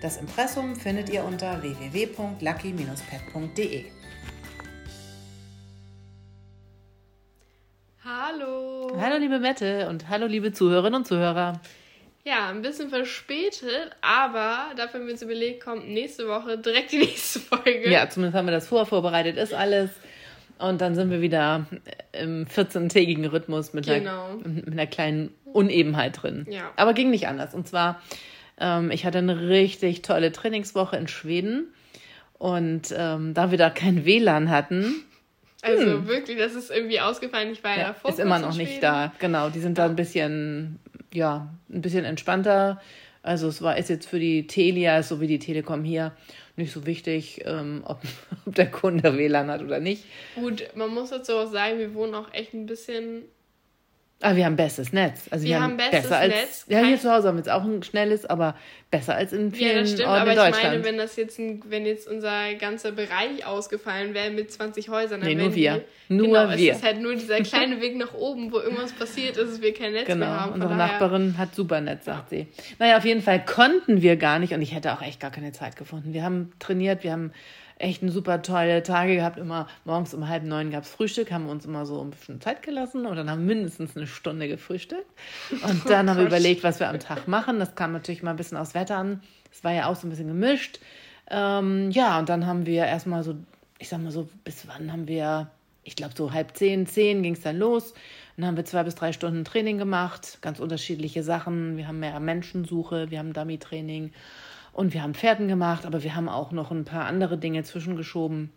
[0.00, 3.84] Das Impressum findet ihr unter www.lucky-pet.de.
[8.04, 8.96] Hallo.
[9.00, 11.60] Hallo liebe Mette und hallo liebe Zuhörerinnen und Zuhörer.
[12.24, 16.98] Ja, ein bisschen verspätet, aber dafür haben wir uns überlegt, kommt nächste Woche direkt die
[16.98, 17.90] nächste Folge.
[17.90, 19.90] Ja, zumindest haben wir das vorvorbereitet, ist alles.
[20.60, 21.66] Und dann sind wir wieder
[22.12, 24.28] im 14-tägigen Rhythmus mit, genau.
[24.28, 26.46] einer, mit einer kleinen Unebenheit drin.
[26.48, 26.70] Ja.
[26.76, 27.52] Aber ging nicht anders.
[27.52, 28.00] Und zwar
[28.60, 31.68] ähm, ich hatte eine richtig tolle Trainingswoche in Schweden
[32.38, 35.04] und ähm, da wir da kein WLAN hatten.
[35.62, 36.06] Also hm.
[36.06, 37.50] wirklich, das ist irgendwie ausgefallen.
[37.50, 38.10] Ich war ja, ja davor.
[38.10, 39.50] Ist immer noch nicht da, genau.
[39.50, 40.78] Die sind da ein bisschen,
[41.12, 42.80] ja, ein bisschen entspannter.
[43.22, 46.12] Also es war ist jetzt für die Telia, so wie die Telekom hier,
[46.56, 48.00] nicht so wichtig, ähm, ob,
[48.46, 50.04] ob der Kunde WLAN hat oder nicht.
[50.36, 53.24] Gut, man muss dazu auch sagen, wir wohnen auch echt ein bisschen
[54.20, 55.26] aber wir haben bestes Netz.
[55.30, 56.64] Also wir, wir haben, haben besser als, Netz.
[56.68, 58.56] Ja, hier zu Hause haben wir jetzt auch ein schnelles, aber
[58.90, 61.62] besser als in vielen ja, das stimmt, Orten aber ich meine, wenn das jetzt ein,
[61.68, 65.84] wenn jetzt unser ganzer Bereich ausgefallen wäre mit 20 Häusern, dann nee, nur wir.
[66.08, 66.72] Die, nur genau, wir.
[66.72, 69.72] Es ist halt nur dieser kleine Weg nach oben, wo irgendwas passiert ist, dass wir
[69.72, 70.26] kein Netz genau.
[70.26, 70.52] mehr haben.
[70.54, 70.86] Unsere daher...
[70.88, 72.48] Nachbarin hat super Netz, sagt sie.
[72.80, 75.52] Naja, auf jeden Fall konnten wir gar nicht und ich hätte auch echt gar keine
[75.52, 76.12] Zeit gefunden.
[76.12, 77.32] Wir haben trainiert, wir haben
[77.78, 79.38] echt ein super tolle Tage gehabt.
[79.38, 82.40] Immer morgens um halb neun gab es Frühstück, haben wir uns immer so ein bisschen
[82.40, 85.06] Zeit gelassen und dann haben wir mindestens eine Stunde gefrühstückt.
[85.50, 87.58] Und dann oh haben wir überlegt, was wir am Tag machen.
[87.58, 89.22] Das kam natürlich mal ein bisschen aufs Wetter an.
[89.50, 90.80] Es war ja auch so ein bisschen gemischt.
[91.30, 93.34] Ähm, ja, und dann haben wir erstmal so,
[93.78, 95.50] ich sag mal so, bis wann haben wir,
[95.84, 97.94] ich glaube so halb zehn, zehn ging es dann los.
[98.36, 101.76] Dann haben wir zwei bis drei Stunden Training gemacht, ganz unterschiedliche Sachen.
[101.76, 104.12] Wir haben mehr Menschensuche, wir haben Dummy-Training
[104.72, 108.50] und wir haben Pferden gemacht, aber wir haben auch noch ein paar andere Dinge zwischengeschoben.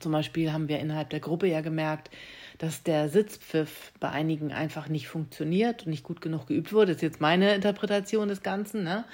[0.00, 2.10] Zum Beispiel haben wir innerhalb der Gruppe ja gemerkt,
[2.58, 6.92] dass der Sitzpfiff bei einigen einfach nicht funktioniert und nicht gut genug geübt wurde.
[6.92, 8.84] Das ist jetzt meine Interpretation des Ganzen.
[8.84, 9.04] Ne?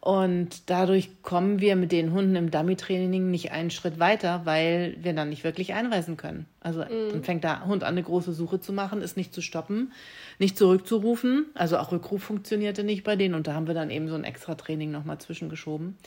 [0.00, 5.12] Und dadurch kommen wir mit den Hunden im Dummy-Training nicht einen Schritt weiter, weil wir
[5.12, 6.46] dann nicht wirklich einweisen können.
[6.60, 7.10] Also mhm.
[7.10, 9.92] dann fängt der Hund an, eine große Suche zu machen, ist nicht zu stoppen,
[10.38, 11.46] nicht zurückzurufen.
[11.54, 13.34] Also auch Rückruf funktionierte nicht bei denen.
[13.34, 15.98] Und da haben wir dann eben so ein extra Training nochmal zwischengeschoben.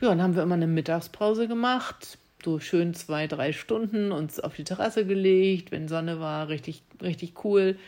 [0.00, 2.18] Ja, dann haben wir immer eine Mittagspause gemacht.
[2.44, 7.44] So schön zwei, drei Stunden uns auf die Terrasse gelegt, wenn Sonne war, richtig, richtig
[7.44, 7.78] cool.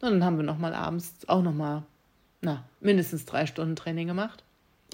[0.00, 1.82] Und dann haben wir nochmal abends auch nochmal,
[2.40, 4.44] na, mindestens drei Stunden Training gemacht.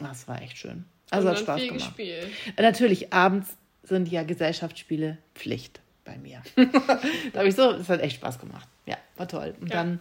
[0.09, 0.85] Das war echt schön.
[1.11, 1.79] Also hat Spaß gemacht.
[1.79, 2.29] Gespielt.
[2.59, 6.43] Natürlich, abends sind ja Gesellschaftsspiele Pflicht bei mir.
[7.33, 8.69] da habe ich so, es hat echt Spaß gemacht.
[8.87, 9.55] Ja, war toll.
[9.61, 9.77] Und ja.
[9.77, 10.01] dann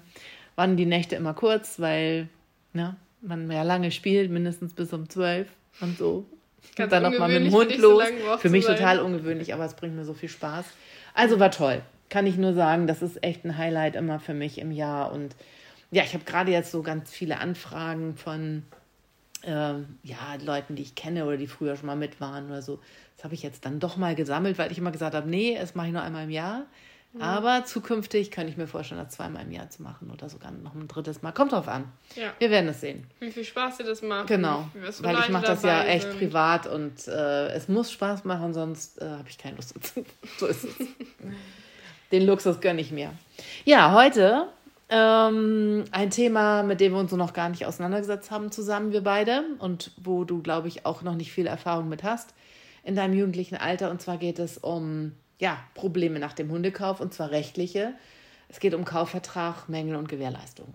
[0.55, 2.29] waren die Nächte immer kurz, weil
[2.73, 5.47] ne, man ja lange spielt, mindestens bis um zwölf
[5.79, 6.25] und so.
[6.75, 8.03] Ganz und dann nochmal mit dem Hund los.
[8.03, 10.65] So für mich total ungewöhnlich, aber es bringt mir so viel Spaß.
[11.13, 11.81] Also war toll.
[12.09, 15.11] Kann ich nur sagen, das ist echt ein Highlight immer für mich im Jahr.
[15.11, 15.35] Und
[15.91, 18.63] ja, ich habe gerade jetzt so ganz viele Anfragen von
[19.43, 22.79] äh, ja, Leuten, die ich kenne oder die früher schon mal mit waren oder so.
[23.15, 25.75] Das habe ich jetzt dann doch mal gesammelt, weil ich immer gesagt habe, nee, das
[25.75, 26.65] mache ich nur einmal im Jahr.
[27.13, 27.21] Mhm.
[27.21, 30.73] Aber zukünftig kann ich mir vorstellen, das zweimal im Jahr zu machen oder sogar noch
[30.73, 31.33] ein drittes Mal.
[31.33, 31.91] Kommt drauf an.
[32.15, 32.31] Ja.
[32.39, 33.05] Wir werden es sehen.
[33.19, 34.27] Wie viel Spaß dir das macht.
[34.27, 34.69] Genau.
[34.99, 36.17] Weil ich mache das ja echt sind.
[36.17, 40.05] privat und äh, es muss Spaß machen, sonst äh, habe ich keine Lust dazu.
[40.37, 40.75] so ist es.
[42.11, 43.13] Den Luxus gönne ich mir.
[43.65, 44.47] Ja, heute
[44.91, 49.43] ähm, ein Thema, mit dem wir uns noch gar nicht auseinandergesetzt haben, zusammen, wir beide,
[49.59, 52.33] und wo du, glaube ich, auch noch nicht viel Erfahrung mit hast
[52.83, 53.89] in deinem jugendlichen Alter.
[53.89, 57.93] Und zwar geht es um ja, Probleme nach dem Hundekauf, und zwar rechtliche.
[58.49, 60.73] Es geht um Kaufvertrag, Mängel und Gewährleistung.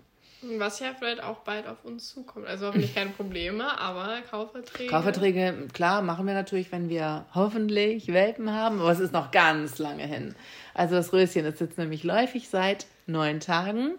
[0.57, 2.47] Was ja vielleicht auch bald auf uns zukommt.
[2.47, 4.89] Also hoffentlich keine Probleme, aber Kaufverträge.
[4.89, 9.79] Kaufverträge, klar, machen wir natürlich, wenn wir hoffentlich Welpen haben, aber es ist noch ganz
[9.79, 10.35] lange hin.
[10.73, 13.95] Also das Röschen ist jetzt nämlich läufig seit neun Tagen.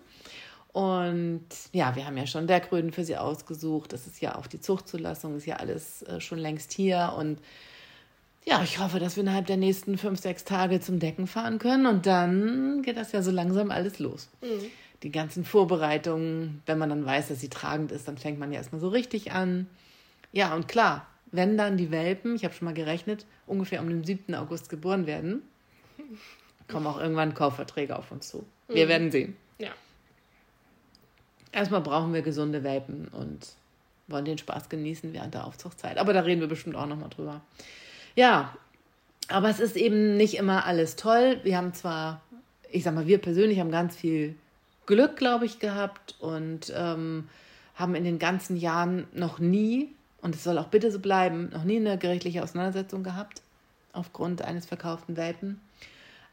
[0.72, 3.92] Und ja, wir haben ja schon Bergröden für sie ausgesucht.
[3.92, 7.14] Das ist ja auch die Zuchtzulassung, ist ja alles äh, schon längst hier.
[7.16, 7.40] Und
[8.44, 11.86] ja, ich hoffe, dass wir innerhalb der nächsten fünf, sechs Tage zum Decken fahren können
[11.86, 14.30] und dann geht das ja so langsam alles los.
[14.40, 14.70] Mhm.
[15.02, 18.58] Die ganzen Vorbereitungen, wenn man dann weiß, dass sie tragend ist, dann fängt man ja
[18.58, 19.66] erstmal so richtig an.
[20.32, 24.04] Ja, und klar, wenn dann die Welpen, ich habe schon mal gerechnet, ungefähr um den
[24.04, 24.34] 7.
[24.34, 25.42] August geboren werden,
[26.68, 28.44] kommen auch irgendwann Kaufverträge auf uns zu.
[28.68, 28.88] Wir mhm.
[28.88, 29.36] werden sehen.
[31.58, 33.48] Erstmal brauchen wir gesunde Welpen und
[34.06, 35.98] wollen den Spaß genießen während der Aufzuchtszeit.
[35.98, 37.40] Aber da reden wir bestimmt auch nochmal drüber.
[38.14, 38.56] Ja,
[39.26, 41.40] aber es ist eben nicht immer alles toll.
[41.42, 42.20] Wir haben zwar,
[42.70, 44.36] ich sag mal, wir persönlich haben ganz viel
[44.86, 47.28] Glück, glaube ich, gehabt und ähm,
[47.74, 49.88] haben in den ganzen Jahren noch nie,
[50.22, 53.42] und es soll auch bitte so bleiben, noch nie eine gerichtliche Auseinandersetzung gehabt
[53.92, 55.60] aufgrund eines verkauften Welpen.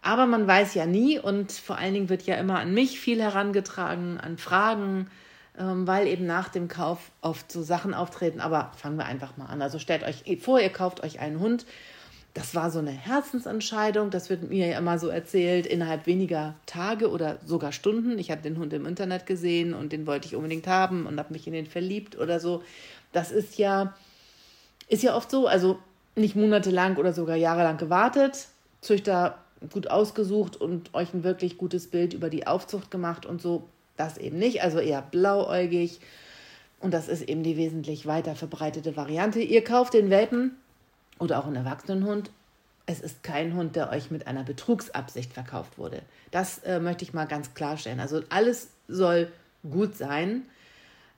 [0.05, 3.19] Aber man weiß ja nie und vor allen Dingen wird ja immer an mich viel
[3.19, 5.07] herangetragen, an Fragen,
[5.57, 8.39] ähm, weil eben nach dem Kauf oft so Sachen auftreten.
[8.39, 9.63] Aber fangen wir einfach mal an.
[9.63, 11.65] Also stellt euch vor, ihr kauft euch einen Hund.
[12.35, 17.09] Das war so eine Herzensentscheidung, das wird mir ja immer so erzählt, innerhalb weniger Tage
[17.09, 18.19] oder sogar Stunden.
[18.19, 21.33] Ich habe den Hund im Internet gesehen und den wollte ich unbedingt haben und habe
[21.33, 22.61] mich in den verliebt oder so.
[23.11, 23.95] Das ist ja,
[24.87, 25.79] ist ja oft so, also
[26.15, 28.49] nicht monatelang oder sogar jahrelang gewartet,
[28.81, 29.39] Züchter
[29.71, 33.67] gut ausgesucht und euch ein wirklich gutes Bild über die Aufzucht gemacht und so
[33.97, 35.99] das eben nicht, also eher blauäugig.
[36.79, 39.39] Und das ist eben die wesentlich weiter verbreitete Variante.
[39.39, 40.55] Ihr kauft den Welpen
[41.19, 42.29] oder auch einen Erwachsenenhund.
[42.85, 46.01] Es ist kein Hund, der euch mit einer Betrugsabsicht verkauft wurde.
[46.31, 47.99] Das äh, möchte ich mal ganz klarstellen.
[47.99, 49.31] Also alles soll
[49.69, 50.43] gut sein.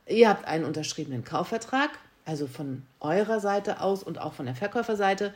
[0.08, 1.90] Ihr habt einen unterschriebenen Kaufvertrag,
[2.24, 5.34] also von eurer Seite aus und auch von der Verkäuferseite.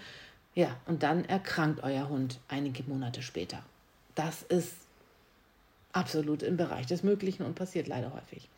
[0.54, 3.64] Ja, und dann erkrankt euer Hund einige Monate später.
[4.16, 4.74] Das ist
[5.94, 8.50] absolut im Bereich des Möglichen und passiert leider häufig.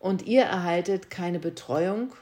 [0.00, 2.12] Und ihr erhaltet keine Betreuung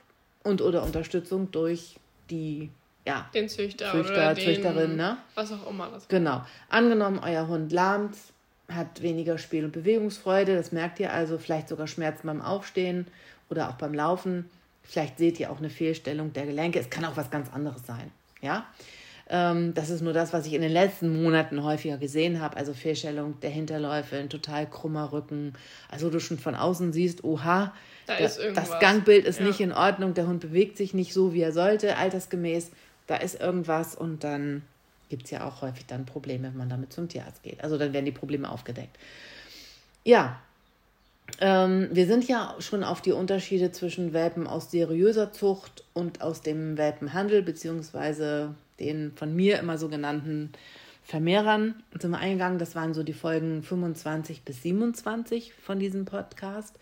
[0.42, 1.96] und oder Unterstützung durch
[2.31, 2.70] die
[3.06, 5.19] ja, den Züchter, Züchter oder Züchterin, den, ne?
[5.34, 5.90] was auch immer.
[5.90, 6.42] Das genau.
[6.70, 8.16] Angenommen, euer Hund lahmt,
[8.69, 13.06] hat weniger Spiel- und Bewegungsfreude, das merkt ihr also, vielleicht sogar Schmerzen beim Aufstehen
[13.50, 14.48] oder auch beim Laufen.
[14.82, 16.78] Vielleicht seht ihr auch eine Fehlstellung der Gelenke.
[16.78, 18.10] Es kann auch was ganz anderes sein.
[18.44, 18.67] Ja,
[19.29, 22.56] ähm, das ist nur das, was ich in den letzten Monaten häufiger gesehen habe.
[22.56, 25.55] Also Fehlstellung der Hinterläufe, ein total krummer Rücken.
[25.88, 27.73] Also du schon von außen siehst, oha,
[28.06, 29.46] da da, das Gangbild ist ja.
[29.46, 32.70] nicht in Ordnung, der Hund bewegt sich nicht so, wie er sollte, altersgemäß.
[33.06, 34.62] Da ist irgendwas und dann
[35.08, 37.62] gibt es ja auch häufig dann Probleme, wenn man damit zum Tierarzt geht.
[37.62, 38.96] Also dann werden die Probleme aufgedeckt.
[40.05, 40.38] Ja,
[41.40, 46.42] ähm, wir sind ja schon auf die Unterschiede zwischen Welpen aus seriöser Zucht und aus
[46.42, 50.52] dem Welpenhandel, beziehungsweise den von mir immer so genannten
[51.04, 52.58] Vermehrern sind wir eingegangen.
[52.58, 56.76] Das waren so die Folgen 25 bis 27 von diesem Podcast.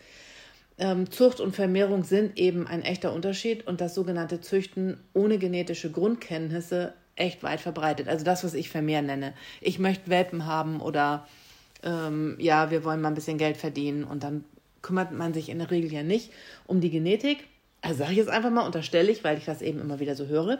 [0.77, 5.91] Ähm, Zucht und Vermehrung sind eben ein echter Unterschied und das sogenannte Züchten ohne genetische
[5.91, 8.07] Grundkenntnisse echt weit verbreitet.
[8.07, 9.33] Also das, was ich Vermehr nenne.
[9.61, 11.27] Ich möchte Welpen haben oder
[11.83, 14.43] ähm, ja, wir wollen mal ein bisschen Geld verdienen und dann
[14.81, 16.31] kümmert man sich in der Regel ja nicht
[16.67, 17.47] um die Genetik.
[17.81, 20.27] Also sage ich jetzt einfach mal, unterstelle ich, weil ich das eben immer wieder so
[20.27, 20.59] höre.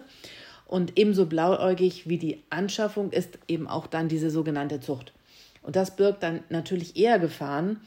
[0.66, 5.14] Und ebenso blauäugig wie die Anschaffung ist eben auch dann diese sogenannte Zucht.
[5.62, 7.80] Und das birgt dann natürlich eher Gefahren,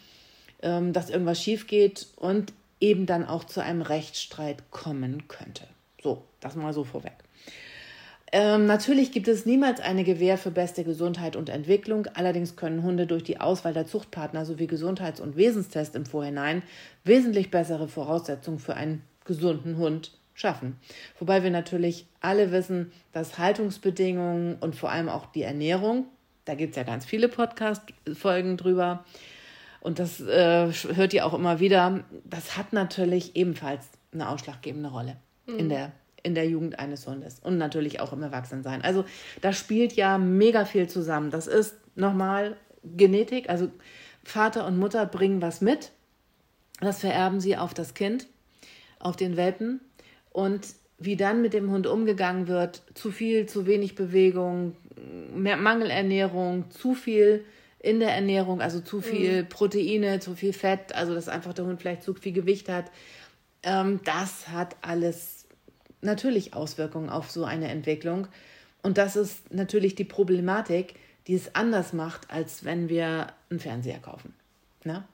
[0.62, 5.65] ähm, dass irgendwas schief geht und eben dann auch zu einem Rechtsstreit kommen könnte.
[6.03, 7.25] So, das mal so vorweg.
[8.32, 12.06] Ähm, natürlich gibt es niemals eine Gewähr für beste Gesundheit und Entwicklung.
[12.14, 16.62] Allerdings können Hunde durch die Auswahl der Zuchtpartner sowie Gesundheits- und Wesenstest im Vorhinein
[17.05, 20.79] wesentlich bessere Voraussetzungen für einen gesunden Hund schaffen.
[21.19, 26.06] Wobei wir natürlich alle wissen, dass Haltungsbedingungen und vor allem auch die Ernährung,
[26.44, 29.05] da gibt es ja ganz viele Podcast-Folgen drüber,
[29.81, 35.17] und das äh, hört ihr auch immer wieder, das hat natürlich ebenfalls eine ausschlaggebende Rolle
[35.46, 35.58] mhm.
[35.60, 35.93] in, der,
[36.27, 38.83] in der Jugend eines Hundes und natürlich auch im Erwachsensein.
[38.83, 39.05] Also
[39.41, 41.31] da spielt ja mega viel zusammen.
[41.31, 43.69] Das ist nochmal Genetik, also
[44.25, 45.93] Vater und Mutter bringen was mit,
[46.81, 48.27] das vererben sie auf das Kind,
[48.99, 49.81] auf den Welpen
[50.31, 50.67] und
[50.99, 54.77] wie dann mit dem Hund umgegangen wird, zu viel, zu wenig Bewegung,
[55.35, 57.45] mehr Mangelernährung, zu viel
[57.79, 59.49] in der Ernährung, also zu viel mhm.
[59.49, 62.91] Proteine, zu viel Fett, also dass einfach der Hund vielleicht zu viel Gewicht hat,
[63.63, 65.35] ähm, das hat alles
[66.00, 68.29] natürlich Auswirkungen auf so eine Entwicklung.
[68.82, 70.94] Und das ist natürlich die Problematik,
[71.26, 74.34] die es anders macht, als wenn wir einen Fernseher kaufen.
[74.84, 74.93] Na?
[74.93, 75.05] Ne?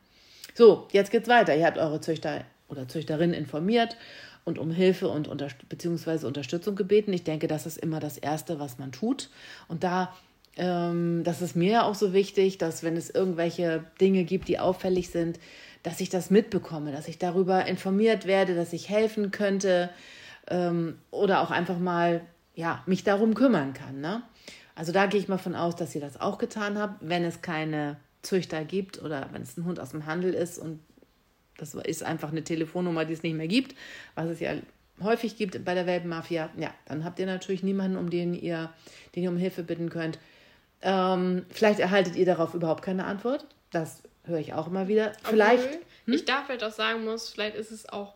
[0.54, 1.56] So, jetzt geht's weiter.
[1.56, 3.96] Ihr habt eure Züchter oder Züchterin informiert
[4.44, 7.12] und um Hilfe und unter, beziehungsweise Unterstützung gebeten.
[7.12, 9.30] Ich denke, das ist immer das Erste, was man tut.
[9.68, 10.14] Und da,
[10.56, 15.10] ähm, das ist mir auch so wichtig, dass wenn es irgendwelche Dinge gibt, die auffällig
[15.10, 15.38] sind,
[15.82, 19.90] dass ich das mitbekomme, dass ich darüber informiert werde, dass ich helfen könnte
[20.48, 22.22] ähm, oder auch einfach mal
[22.54, 24.00] ja, mich darum kümmern kann.
[24.00, 24.22] Ne?
[24.74, 27.42] Also da gehe ich mal von aus, dass ihr das auch getan habt, wenn es
[27.42, 30.80] keine Züchter gibt oder wenn es ein Hund aus dem Handel ist und
[31.58, 33.76] das ist einfach eine Telefonnummer, die es nicht mehr gibt,
[34.14, 34.54] was es ja
[35.02, 38.72] häufig gibt bei der Welpenmafia, ja, dann habt ihr natürlich niemanden, um den ihr,
[39.14, 40.18] den ihr um Hilfe bitten könnt.
[40.82, 43.46] Ähm, vielleicht erhaltet ihr darauf überhaupt keine Antwort.
[43.70, 45.12] Das höre ich auch immer wieder.
[45.22, 45.64] Vielleicht.
[46.06, 46.14] Hm?
[46.14, 48.14] Ich darf vielleicht auch sagen muss, vielleicht ist es auch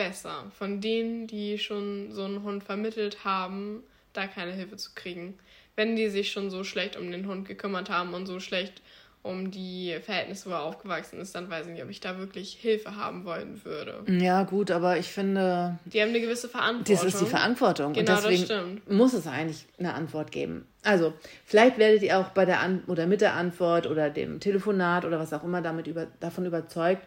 [0.00, 3.82] besser, von denen, die schon so einen Hund vermittelt haben,
[4.14, 5.38] da keine Hilfe zu kriegen.
[5.76, 8.80] Wenn die sich schon so schlecht um den Hund gekümmert haben und so schlecht
[9.22, 12.54] um die Verhältnisse, wo er aufgewachsen ist, dann weiß ich nicht, ob ich da wirklich
[12.54, 14.02] Hilfe haben wollen würde.
[14.06, 15.78] Ja, gut, aber ich finde.
[15.84, 16.94] Die haben eine gewisse Verantwortung.
[16.94, 17.92] Das ist die Verantwortung.
[17.92, 18.90] Genau, und deswegen das stimmt.
[18.90, 20.66] muss es eigentlich eine Antwort geben.
[20.82, 21.12] Also,
[21.44, 25.18] vielleicht werdet ihr auch bei der An oder mit der Antwort oder dem Telefonat oder
[25.18, 27.06] was auch immer damit über davon überzeugt,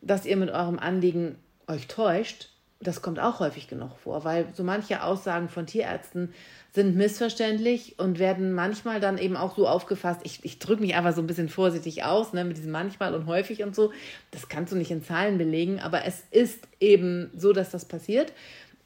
[0.00, 1.36] dass ihr mit eurem Anliegen
[1.66, 2.48] euch täuscht.
[2.80, 6.34] Das kommt auch häufig genug vor, weil so manche Aussagen von Tierärzten
[6.72, 10.22] sind missverständlich und werden manchmal dann eben auch so aufgefasst.
[10.24, 13.26] Ich, ich drücke mich einfach so ein bisschen vorsichtig aus, ne, mit diesem manchmal und
[13.26, 13.92] häufig und so.
[14.32, 18.32] Das kannst du nicht in Zahlen belegen, aber es ist eben so, dass das passiert.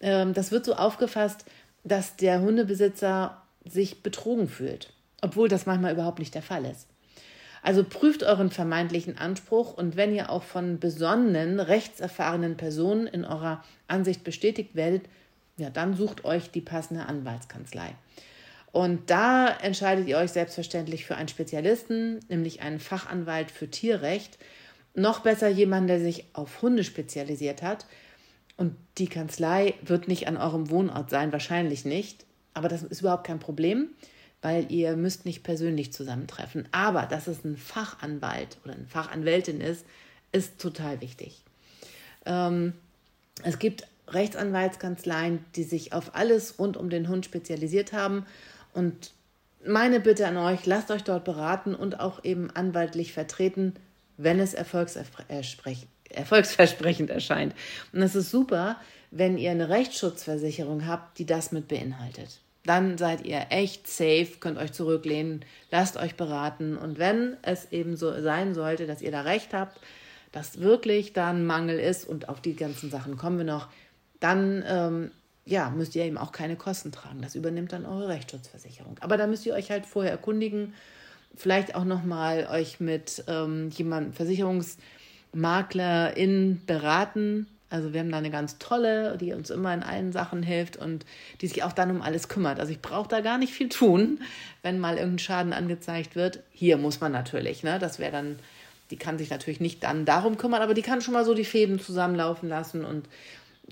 [0.00, 1.46] Ähm, das wird so aufgefasst,
[1.84, 4.92] dass der Hundebesitzer sich betrogen fühlt,
[5.22, 6.88] obwohl das manchmal überhaupt nicht der Fall ist.
[7.66, 13.64] Also prüft euren vermeintlichen Anspruch und wenn ihr auch von besonnenen, rechtserfahrenen Personen in eurer
[13.88, 15.02] Ansicht bestätigt werdet,
[15.56, 17.96] ja, dann sucht euch die passende Anwaltskanzlei.
[18.70, 24.38] Und da entscheidet ihr euch selbstverständlich für einen Spezialisten, nämlich einen Fachanwalt für Tierrecht.
[24.94, 27.86] Noch besser jemanden, der sich auf Hunde spezialisiert hat.
[28.56, 32.26] Und die Kanzlei wird nicht an eurem Wohnort sein, wahrscheinlich nicht.
[32.54, 33.88] Aber das ist überhaupt kein Problem,
[34.46, 36.68] weil ihr müsst nicht persönlich zusammentreffen.
[36.70, 39.84] Aber dass es ein Fachanwalt oder eine Fachanwältin ist,
[40.30, 41.40] ist total wichtig.
[42.26, 42.72] Ähm,
[43.42, 48.24] es gibt Rechtsanwaltskanzleien, die sich auf alles rund um den Hund spezialisiert haben.
[48.72, 49.10] Und
[49.66, 53.74] meine Bitte an euch, lasst euch dort beraten und auch eben anwaltlich vertreten,
[54.16, 57.52] wenn es erfolgsversprechend erscheint.
[57.92, 58.76] Und es ist super,
[59.10, 62.38] wenn ihr eine Rechtsschutzversicherung habt, die das mit beinhaltet.
[62.66, 66.76] Dann seid ihr echt safe, könnt euch zurücklehnen, lasst euch beraten.
[66.76, 69.80] Und wenn es eben so sein sollte, dass ihr da recht habt,
[70.32, 73.68] dass wirklich da ein Mangel ist und auf die ganzen Sachen kommen wir noch,
[74.20, 75.10] dann ähm,
[75.46, 77.22] ja, müsst ihr eben auch keine Kosten tragen.
[77.22, 78.96] Das übernimmt dann eure Rechtsschutzversicherung.
[79.00, 80.74] Aber da müsst ihr euch halt vorher erkundigen,
[81.36, 87.46] vielleicht auch nochmal euch mit ähm, jemandem, Versicherungsmaklerin beraten.
[87.68, 91.04] Also wir haben da eine ganz tolle, die uns immer in allen Sachen hilft und
[91.40, 92.60] die sich auch dann um alles kümmert.
[92.60, 94.20] Also ich brauche da gar nicht viel tun,
[94.62, 96.40] wenn mal irgendein Schaden angezeigt wird.
[96.52, 97.78] Hier muss man natürlich, ne?
[97.80, 98.38] Das wäre dann,
[98.90, 101.44] die kann sich natürlich nicht dann darum kümmern, aber die kann schon mal so die
[101.44, 103.08] Fäden zusammenlaufen lassen und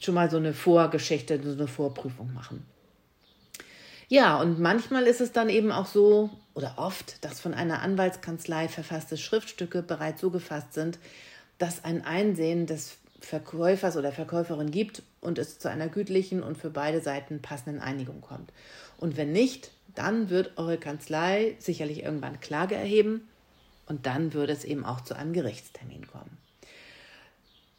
[0.00, 2.66] schon mal so eine Vorgeschichte, so eine Vorprüfung machen.
[4.08, 8.68] Ja, und manchmal ist es dann eben auch so, oder oft, dass von einer Anwaltskanzlei
[8.68, 10.98] verfasste Schriftstücke bereits so gefasst sind,
[11.58, 16.70] dass ein Einsehen des Verkäufers oder Verkäuferin gibt und es zu einer gütlichen und für
[16.70, 18.52] beide Seiten passenden Einigung kommt.
[18.98, 23.28] Und wenn nicht, dann wird eure Kanzlei sicherlich irgendwann Klage erheben
[23.86, 26.38] und dann würde es eben auch zu einem Gerichtstermin kommen.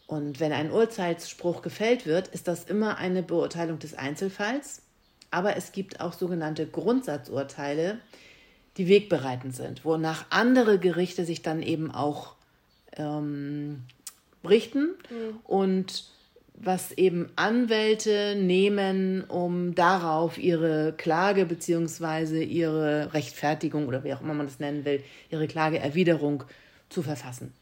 [0.07, 4.81] Und wenn ein Urteilsspruch gefällt wird, ist das immer eine Beurteilung des Einzelfalls.
[5.31, 7.99] Aber es gibt auch sogenannte Grundsatzurteile,
[8.77, 12.35] die wegbereitend sind, wonach andere Gerichte sich dann eben auch
[12.97, 13.83] ähm,
[14.45, 15.39] richten mhm.
[15.43, 16.05] und
[16.57, 22.43] was eben Anwälte nehmen, um darauf ihre Klage bzw.
[22.43, 26.43] ihre Rechtfertigung oder wie auch immer man das nennen will, ihre Klageerwiderung
[26.89, 27.53] zu verfassen.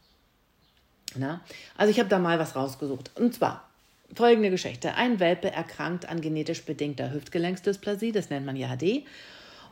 [1.16, 1.42] Na?
[1.76, 3.12] Also ich habe da mal was rausgesucht.
[3.16, 3.68] Und zwar
[4.16, 4.96] folgende Geschichte.
[4.96, 9.06] Ein Welpe erkrankt an genetisch bedingter Hüftgelenksdysplasie, das nennt man ja HD,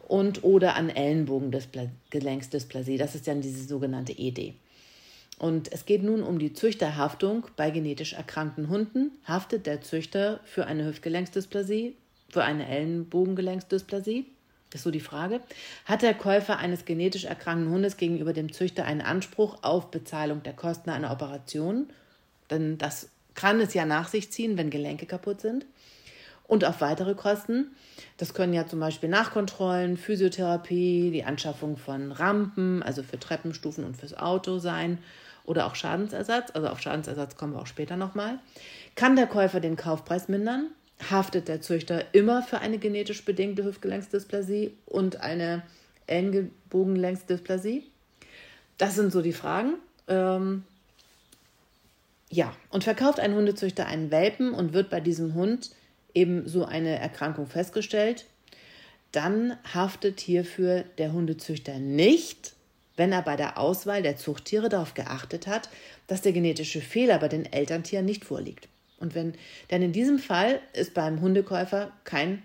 [0.07, 4.55] und oder an Ellenbogengelenksdysplasie, das ist dann diese sogenannte ED.
[5.41, 9.09] Und es geht nun um die Züchterhaftung bei genetisch erkrankten Hunden.
[9.25, 11.95] Haftet der Züchter für eine Hüftgelenksdysplasie,
[12.29, 14.27] für eine Ellenbogengelenksdysplasie?
[14.69, 15.39] Das ist so die Frage.
[15.85, 20.53] Hat der Käufer eines genetisch erkrankten Hundes gegenüber dem Züchter einen Anspruch auf Bezahlung der
[20.53, 21.89] Kosten einer Operation?
[22.51, 25.65] Denn das kann es ja nach sich ziehen, wenn Gelenke kaputt sind.
[26.47, 27.71] Und auf weitere Kosten.
[28.17, 33.97] Das können ja zum Beispiel Nachkontrollen, Physiotherapie, die Anschaffung von Rampen, also für Treppenstufen und
[33.97, 34.99] fürs Auto sein
[35.43, 36.51] oder auch Schadensersatz.
[36.53, 38.39] Also auf Schadensersatz kommen wir auch später nochmal.
[38.95, 40.67] Kann der Käufer den Kaufpreis mindern?
[41.09, 45.63] haftet der Züchter immer für eine genetisch bedingte Hüftgelenksdysplasie und eine
[46.07, 47.83] Ellenbogengelenksdysplasie?
[48.77, 49.75] Das sind so die Fragen.
[50.07, 50.63] Ähm,
[52.29, 55.71] ja, und verkauft ein Hundezüchter einen Welpen und wird bei diesem Hund
[56.13, 58.25] eben so eine Erkrankung festgestellt,
[59.11, 62.53] dann haftet hierfür der Hundezüchter nicht,
[63.01, 65.69] wenn er bei der Auswahl der Zuchttiere darauf geachtet hat,
[66.05, 68.67] dass der genetische Fehler bei den Elterntieren nicht vorliegt.
[68.99, 69.33] Und wenn,
[69.71, 72.43] denn in diesem Fall ist beim Hundekäufer kein,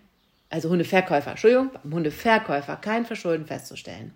[0.49, 4.15] also Hundeverkäufer, Entschuldigung, beim Hundeverkäufer kein Verschulden festzustellen.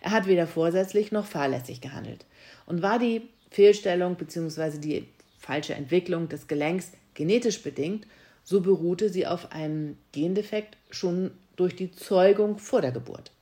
[0.00, 2.24] Er hat weder vorsätzlich noch fahrlässig gehandelt.
[2.64, 4.78] Und war die Fehlstellung bzw.
[4.78, 5.06] die
[5.38, 8.06] falsche Entwicklung des Gelenks genetisch bedingt,
[8.42, 13.32] so beruhte sie auf einem Gendefekt schon durch die Zeugung vor der Geburt.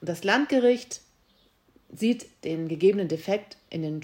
[0.00, 1.05] Und das Landgericht
[1.92, 4.00] sieht den gegebenen Defekt in den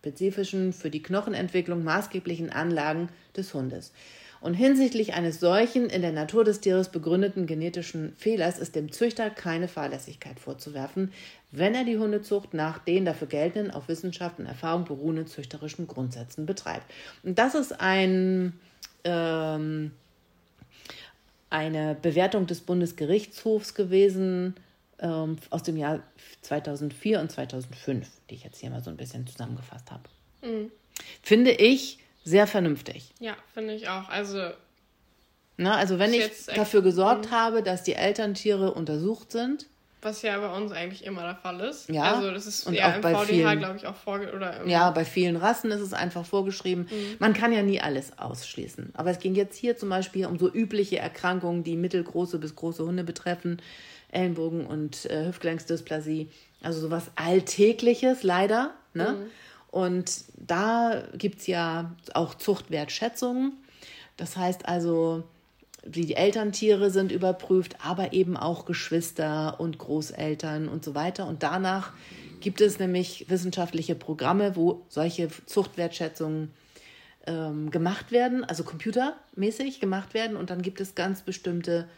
[0.00, 3.92] spezifischen für die Knochenentwicklung maßgeblichen Anlagen des Hundes.
[4.40, 9.28] Und hinsichtlich eines solchen in der Natur des Tieres begründeten genetischen Fehlers ist dem Züchter
[9.28, 11.12] keine Fahrlässigkeit vorzuwerfen,
[11.52, 16.46] wenn er die Hundezucht nach den dafür geltenden, auf Wissenschaft und Erfahrung beruhenden züchterischen Grundsätzen
[16.46, 16.90] betreibt.
[17.22, 18.58] Und das ist ein,
[19.04, 19.90] ähm,
[21.50, 24.54] eine Bewertung des Bundesgerichtshofs gewesen
[25.00, 26.00] ähm, aus dem Jahr
[26.42, 30.02] 2004 und 2005, die ich jetzt hier mal so ein bisschen zusammengefasst habe.
[30.42, 30.70] Mhm.
[31.22, 33.12] Finde ich sehr vernünftig.
[33.18, 34.08] Ja, finde ich auch.
[34.08, 34.50] Also,
[35.56, 39.66] Na, also wenn ich dafür gesorgt habe, dass die Elterntiere untersucht sind,
[40.02, 41.90] was ja bei uns eigentlich immer der Fall ist.
[41.90, 42.14] Ja.
[42.14, 44.66] Also das ist und ja auch im bei VDH, glaube ich, auch vorgeschrieben.
[44.66, 46.88] Ja, bei vielen Rassen ist es einfach vorgeschrieben.
[46.90, 47.16] Mhm.
[47.18, 48.92] Man kann ja nie alles ausschließen.
[48.94, 52.84] Aber es ging jetzt hier zum Beispiel um so übliche Erkrankungen, die mittelgroße bis große
[52.84, 53.60] Hunde betreffen.
[54.12, 56.28] Ellenbogen- und äh, Hüftgelenksdysplasie.
[56.62, 58.74] Also sowas Alltägliches, leider.
[58.94, 59.12] Ne?
[59.12, 59.30] Mhm.
[59.70, 63.52] Und da gibt es ja auch Zuchtwertschätzungen.
[64.16, 65.24] Das heißt also,
[65.84, 71.26] die Elterntiere sind überprüft, aber eben auch Geschwister und Großeltern und so weiter.
[71.26, 71.92] Und danach
[72.40, 76.50] gibt es nämlich wissenschaftliche Programme, wo solche Zuchtwertschätzungen
[77.26, 80.36] ähm, gemacht werden, also computermäßig gemacht werden.
[80.36, 81.88] Und dann gibt es ganz bestimmte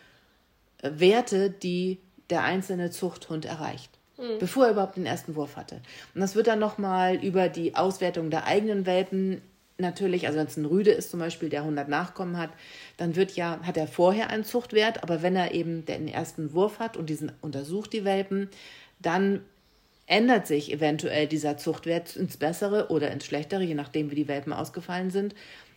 [0.83, 1.99] Werte, die
[2.31, 4.39] der einzelne Zuchthund erreicht, mhm.
[4.39, 5.81] bevor er überhaupt den ersten Wurf hatte.
[6.15, 9.43] Und das wird dann nochmal über die Auswertung der eigenen Welpen
[9.79, 12.51] natürlich, also wenn es ein Rüde ist zum Beispiel, der 100 Nachkommen hat,
[12.97, 16.79] dann wird ja, hat er vorher einen Zuchtwert, aber wenn er eben den ersten Wurf
[16.79, 18.49] hat und diesen untersucht die Welpen,
[19.01, 19.43] dann
[20.07, 24.53] ändert sich eventuell dieser Zuchtwert ins Bessere oder ins Schlechtere, je nachdem, wie die Welpen
[24.53, 25.35] ausgefallen sind.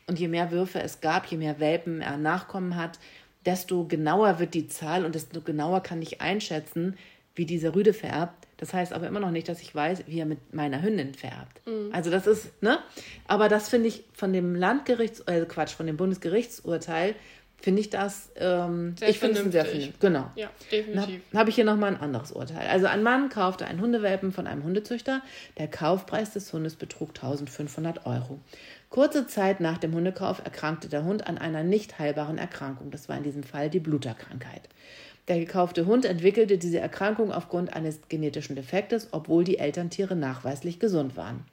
[0.07, 2.99] Und je mehr Würfe es gab, je mehr Welpen er Nachkommen hat,
[3.45, 6.97] desto genauer wird die Zahl und desto genauer kann ich einschätzen,
[7.35, 8.47] wie dieser Rüde vererbt.
[8.57, 11.61] Das heißt aber immer noch nicht, dass ich weiß, wie er mit meiner Hündin vererbt.
[11.67, 11.89] Mhm.
[11.91, 12.79] Also das ist, ne?
[13.27, 17.15] Aber das finde ich von dem Landgerichts, äh Quatsch, von dem Bundesgerichtsurteil,
[17.61, 19.99] finde ich das, ähm, ich finde es sehr vernünftig.
[19.99, 20.29] Genau.
[20.35, 21.21] Ja, definitiv.
[21.31, 22.67] Dann habe ich hier nochmal ein anderes Urteil.
[22.67, 25.21] Also ein Mann kaufte einen Hundewelpen von einem Hundezüchter.
[25.57, 28.39] Der Kaufpreis des Hundes betrug 1500 Euro.
[28.95, 32.91] Kurze Zeit nach dem Hundekauf erkrankte der Hund an einer nicht heilbaren Erkrankung.
[32.91, 34.69] Das war in diesem Fall die Bluterkrankheit.
[35.27, 41.17] Der gekaufte Hund entwickelte diese Erkrankung aufgrund eines genetischen Defektes, obwohl die Elterntiere nachweislich gesund
[41.17, 41.43] waren.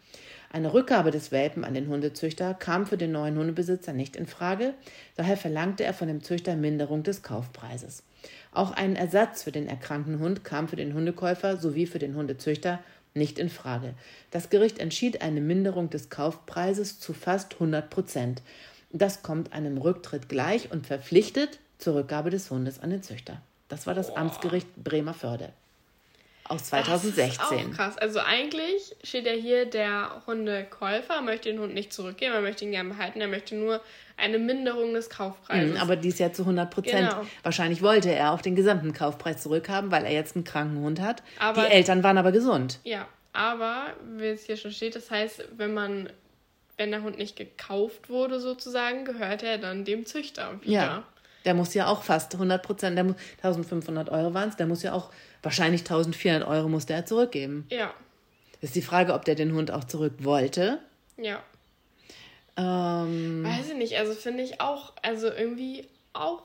[0.52, 4.74] Eine Rückgabe des Welpen an den Hundezüchter kam für den neuen Hundebesitzer nicht in Frage,
[5.16, 8.04] daher verlangte er von dem Züchter Minderung des Kaufpreises.
[8.52, 12.78] Auch ein Ersatz für den erkrankten Hund kam für den Hundekäufer sowie für den Hundezüchter
[13.14, 13.94] nicht in Frage.
[14.30, 18.42] Das Gericht entschied eine Minderung des Kaufpreises zu fast 100 Prozent.
[18.90, 23.40] Das kommt einem Rücktritt gleich und verpflichtet zur Rückgabe des Hundes an den Züchter.
[23.68, 24.18] Das war das Boah.
[24.18, 25.52] Amtsgericht Bremerförde
[26.52, 27.36] aus 2016.
[27.38, 27.98] Das ist auch krass.
[27.98, 32.72] Also eigentlich steht ja hier, der Hundekäufer möchte den Hund nicht zurückgeben, er möchte ihn
[32.72, 33.80] gerne behalten, er möchte nur
[34.16, 35.74] eine Minderung des Kaufpreises.
[35.74, 37.10] Mhm, aber dies ja zu 100 Prozent.
[37.10, 37.26] Genau.
[37.42, 41.22] Wahrscheinlich wollte er auch den gesamten Kaufpreis zurückhaben, weil er jetzt einen kranken Hund hat.
[41.38, 42.80] Aber, Die Eltern waren aber gesund.
[42.84, 46.08] Ja, aber wie es hier schon steht, das heißt, wenn man
[46.76, 50.72] wenn der Hund nicht gekauft wurde sozusagen, gehört er dann dem Züchter wieder.
[50.72, 51.04] Ja.
[51.44, 55.10] Der muss ja auch fast 100 Prozent, 1500 Euro waren es, der muss ja auch,
[55.42, 57.66] wahrscheinlich 1400 Euro musste er zurückgeben.
[57.68, 57.92] Ja.
[58.60, 60.78] Ist die Frage, ob der den Hund auch zurück wollte.
[61.16, 61.42] Ja.
[62.56, 66.42] Ähm, Weiß ich nicht, also finde ich auch, also irgendwie auch,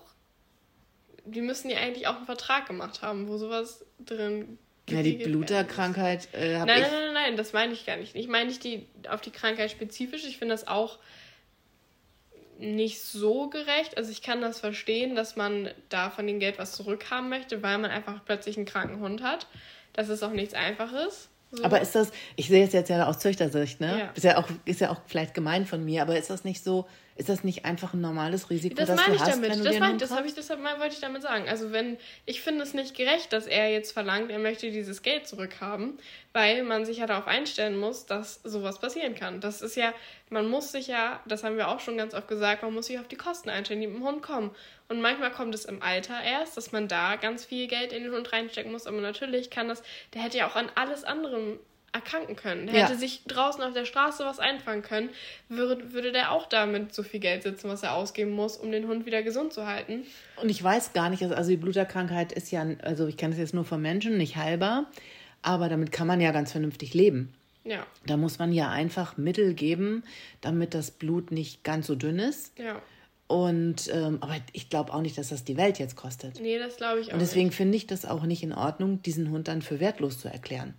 [1.26, 4.58] die müssen ja eigentlich auch einen Vertrag gemacht haben, wo sowas drin
[4.90, 6.78] ja, die Bluterkrankheit äh, habe ich.
[6.78, 8.16] Nein, nein, nein, nein, das meine ich gar nicht.
[8.16, 10.26] Ich meine nicht die, auf die Krankheit spezifisch.
[10.26, 10.98] Ich finde das auch
[12.58, 13.98] nicht so gerecht.
[13.98, 17.78] Also ich kann das verstehen, dass man da von dem Geld was zurückhaben möchte, weil
[17.78, 19.48] man einfach plötzlich einen kranken Hund hat.
[19.92, 21.30] Das ist auch nichts Einfaches.
[21.52, 21.64] So.
[21.64, 24.00] Aber ist das, ich sehe es jetzt ja aus Züchtersicht, ne?
[24.00, 24.12] Ja.
[24.14, 26.88] Ist, ja auch, ist ja auch vielleicht gemein von mir, aber ist das nicht so,
[27.18, 29.50] Ist das nicht einfach ein normales Risiko, das, das du ich hast, damit.
[29.50, 31.50] wenn du das dir meine das habe ich deshalb mal wollte ich damit sagen.
[31.50, 35.28] Also wenn ich finde es nicht gerecht, dass er jetzt verlangt, er möchte dieses Geld
[35.28, 35.98] zurückhaben,
[36.34, 39.42] weil man sich ja darauf einstellen muss, dass sowas passieren kann.
[39.42, 39.94] Das ist ja,
[40.30, 43.00] man muss sich ja, das haben wir auch schon ganz oft gesagt, man muss sich
[43.00, 44.52] auf die Kosten einstellen, die mit dem Hund kommen.
[44.88, 48.14] Und manchmal kommt es im Alter erst, dass man da ganz viel Geld in den
[48.14, 48.86] Hund reinstecken muss.
[48.86, 49.82] Aber natürlich kann das,
[50.14, 51.60] der hätte ja auch an alles anderem
[51.94, 52.68] erkranken können.
[52.68, 52.86] Der Ja.
[52.88, 55.10] hätte sich draußen auf der Straße was einfangen können,
[55.50, 58.88] würde, würde der auch damit so viel Geld sitzen, was er ausgeben muss, um den
[58.88, 60.04] Hund wieder gesund zu halten.
[60.42, 63.54] Und ich weiß gar nicht, also die Bluterkrankheit ist ja, also ich kenne es jetzt
[63.54, 64.92] nur von Menschen, nicht heilbar,
[65.42, 67.34] aber damit kann man ja ganz vernünftig leben.
[67.64, 70.04] Ja, Da muss man ja einfach Mittel geben,
[70.40, 72.58] damit das Blut nicht ganz so dünn ist.
[72.60, 72.82] ja.
[73.30, 76.40] Und ähm, aber ich glaube auch nicht, dass das die Welt jetzt kostet.
[76.40, 79.32] Nee, das glaube ich auch Und deswegen finde ich das auch nicht in Ordnung, diesen
[79.32, 80.76] Hund dann für wertlos zu erklären.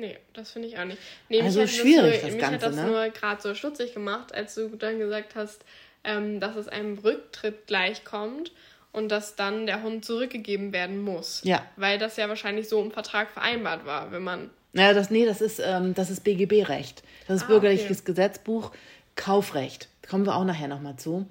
[0.00, 0.98] Nee, das finde ich auch nicht.
[1.28, 2.86] Nee, Also schwierig, das, das so, mich Ganze, hat das ne?
[2.86, 5.64] nur gerade so stutzig gemacht, als du dann gesagt hast,
[6.04, 8.52] ähm, dass es einem Rücktritt gleichkommt
[8.92, 11.42] und dass dann der Hund zurückgegeben werden muss.
[11.44, 11.64] Ja.
[11.76, 14.50] Weil das ja wahrscheinlich so im Vertrag vereinbart war, wenn man.
[14.72, 17.02] Naja, das, nee, das ist, ähm, das ist BGB-Recht.
[17.28, 18.06] Das ist Ah, bürgerliches okay.
[18.06, 18.72] Gesetzbuch,
[19.16, 19.88] Kaufrecht.
[20.08, 21.26] Kommen wir auch nachher nochmal zu.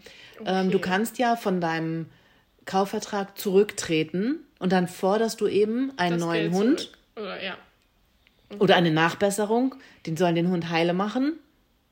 [0.46, 0.88] Ähm, du Okay.
[0.90, 2.06] kannst ja von deinem
[2.66, 6.98] Kaufvertrag zurücktreten und dann forderst du eben einen das neuen Hund Zurück.
[7.18, 7.58] Oder ja.
[8.58, 9.76] Oder eine Nachbesserung.
[10.06, 11.38] Den sollen den Hund heile machen.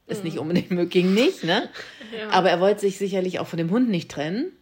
[0.08, 1.70] Ist nicht unbedingt möglich, ging nicht, ne?
[1.70, 2.18] Mhm.
[2.18, 2.30] Ja.
[2.30, 4.54] Aber er wollte sich sicherlich auch von dem Hund nicht trennen.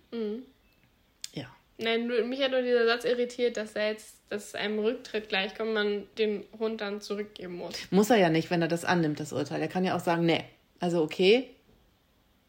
[1.33, 1.45] Ja.
[1.77, 6.07] Nein, mich hat nur dieser Satz irritiert, dass er jetzt, dass einem Rücktritt gleichkommt, man
[6.17, 7.75] den Hund dann zurückgeben muss.
[7.91, 9.61] Muss er ja nicht, wenn er das annimmt, das Urteil.
[9.61, 10.43] Er kann ja auch sagen, nee,
[10.79, 11.51] also okay,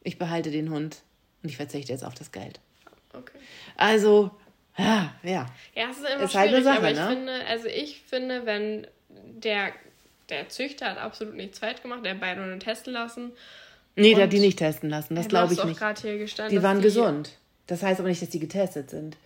[0.03, 1.03] ich behalte den Hund
[1.43, 2.61] und ich verzichte jetzt auf das Geld.
[3.13, 3.39] Okay.
[3.77, 4.31] Also,
[4.79, 5.47] ja, ja.
[5.75, 7.09] Ja, es ist immer Ist halt eine schwierig, Sache, aber ich ne?
[7.09, 8.87] finde, also ich finde, wenn
[9.43, 9.73] der,
[10.29, 13.33] der Züchter hat absolut nichts falsch gemacht, der hat beide Hunde testen lassen.
[13.95, 15.79] Nee, der hat die nicht testen lassen, das glaube ich nicht.
[15.79, 17.31] gerade hier gestanden, Die waren gesund.
[17.67, 19.17] Das heißt aber nicht, dass die getestet sind.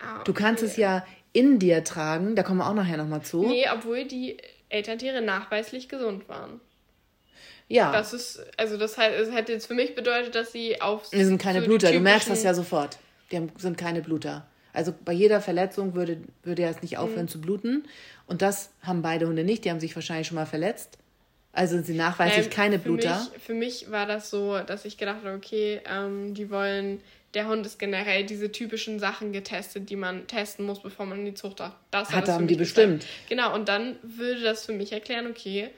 [0.00, 0.70] Ah, Du kannst okay.
[0.70, 3.46] es ja in dir tragen, da kommen wir auch nachher nochmal zu.
[3.46, 4.36] Nee, obwohl die
[4.68, 6.60] Elterntiere nachweislich gesund waren.
[7.68, 11.08] ja, Das ist, also das heißt, es hätte jetzt für mich bedeutet, dass sie auf.
[11.10, 12.98] die sind keine so die Bluter, du merkst das ja sofort.
[13.30, 14.46] Die haben, sind keine Bluter.
[14.78, 17.28] Also bei jeder Verletzung würde, würde er es nicht aufhören Mhm.
[17.28, 17.84] zu bluten.
[18.26, 20.98] Und das haben beide Hunde nicht, die haben sich wahrscheinlich schon mal verletzt.
[21.52, 23.18] Also sind sie nachweislich Ähm, keine für Bluter.
[23.32, 27.00] Mich, für mich war das so, dass ich gedacht habe, okay, ähm, die wollen,
[27.34, 31.24] der Hund ist generell diese typischen Sachen getestet, die man testen muss, bevor man in
[31.24, 31.74] die Zucht darf.
[31.90, 33.04] Das Hat, das für haben die bestimmt.
[33.28, 35.70] Genau, und dann würde das für mich erklären, okay,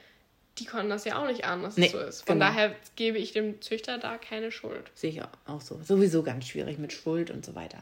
[0.61, 2.21] die konnten das ja auch nicht ahnen, dass Nee, es so ist.
[2.27, 2.51] Von genau.
[2.51, 4.91] daher gebe ich dem Züchter da keine Schuld.
[4.93, 5.79] Sehe ich auch so.
[5.83, 7.79] Sowieso ganz schwierig mit Schuld und so weiter.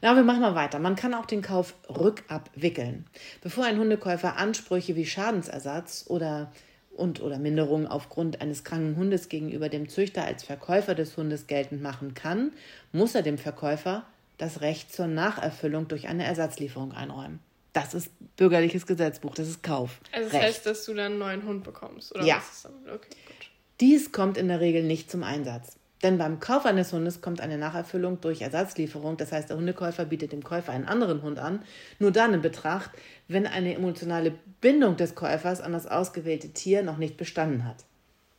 [0.00, 0.78] Na, wir machen mal weiter.
[0.78, 3.06] Man kann auch den Kauf rückabwickeln.
[3.42, 6.50] Bevor ein Hundekäufer Ansprüche wie Schadensersatz oder
[6.96, 11.82] und oder Minderung aufgrund eines kranken Hundes gegenüber dem Züchter als Verkäufer des Hundes geltend
[11.82, 12.52] machen kann,
[12.92, 14.06] muss er dem Verkäufer
[14.38, 17.40] das Recht zur Nacherfüllung durch eine Ersatzlieferung einräumen.
[17.76, 20.00] Das ist bürgerliches Gesetzbuch, das ist Kauf.
[20.10, 22.42] Also das heißt, dass du dann einen neuen Hund bekommst, oder Ja.
[22.86, 23.50] Okay, gut.
[23.80, 25.76] Dies kommt in der Regel nicht zum Einsatz.
[26.02, 30.32] Denn beim Kauf eines Hundes kommt eine Nacherfüllung durch Ersatzlieferung, das heißt, der Hundekäufer bietet
[30.32, 31.62] dem Käufer einen anderen Hund an,
[31.98, 32.92] nur dann in Betracht,
[33.28, 37.84] wenn eine emotionale Bindung des Käufers an das ausgewählte Tier noch nicht bestanden hat.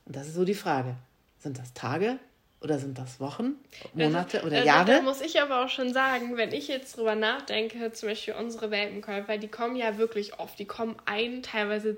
[0.06, 0.95] Und das ist so die Frage.
[1.38, 2.17] Sind das Tage
[2.62, 3.56] oder sind das Wochen,
[3.93, 4.91] Monate oder Da- Jahre?
[4.93, 8.72] Da muss ich aber auch schon sagen, wenn ich jetzt drüber nachdenke, zum Beispiel unsere
[8.72, 10.58] Welpenkäufer, die kommen ja wirklich oft.
[10.58, 11.98] Die kommen ein, teilweise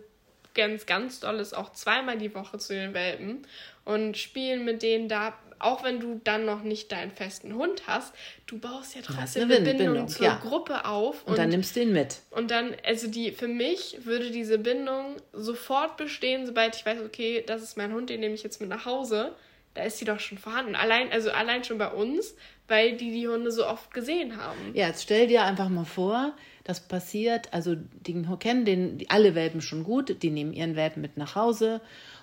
[0.55, 3.45] ganz, ganz dolles auch zweimal die Woche zu den Welpen
[3.85, 5.33] und spielen mit denen da.
[5.61, 8.13] Auch wenn du dann noch nicht deinen festen Hund hast,
[8.47, 10.35] du baust ja trotzdem eine Bindung, Bindung, zur ja.
[10.41, 11.25] Gruppe auf.
[11.27, 12.19] und dann nimmst du ihn mit.
[12.31, 17.43] Und dann, also die, für mich würde diese Bindung sofort bestehen, sobald ich weiß, okay,
[17.45, 19.35] das ist mein Hund, den nehme ich jetzt mit nach Hause.
[19.75, 20.75] Da ist sie doch schon vorhanden.
[20.75, 22.35] Allein, also allein schon bei uns,
[22.67, 24.57] weil die die Hunde so oft gesehen haben.
[24.73, 29.61] Ja, jetzt stell dir einfach mal vor, das passiert, also die kennen den, alle Welpen
[29.61, 31.81] schon gut, die nehmen ihren Welpen mit nach Hause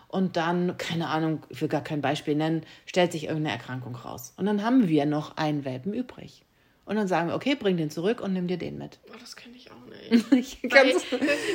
[0.09, 4.35] und dann, keine Ahnung, ich will gar kein Beispiel nennen, stellt sich irgendeine Erkrankung raus.
[4.37, 6.43] Und dann haben wir noch einen Welpen übrig.
[6.85, 9.01] Und dann sagen wir, okay, bring den zurück und nimm dir den mit.
[9.11, 10.33] Oh, das kenne ich auch nicht.
[10.33, 10.93] Ich, Weil,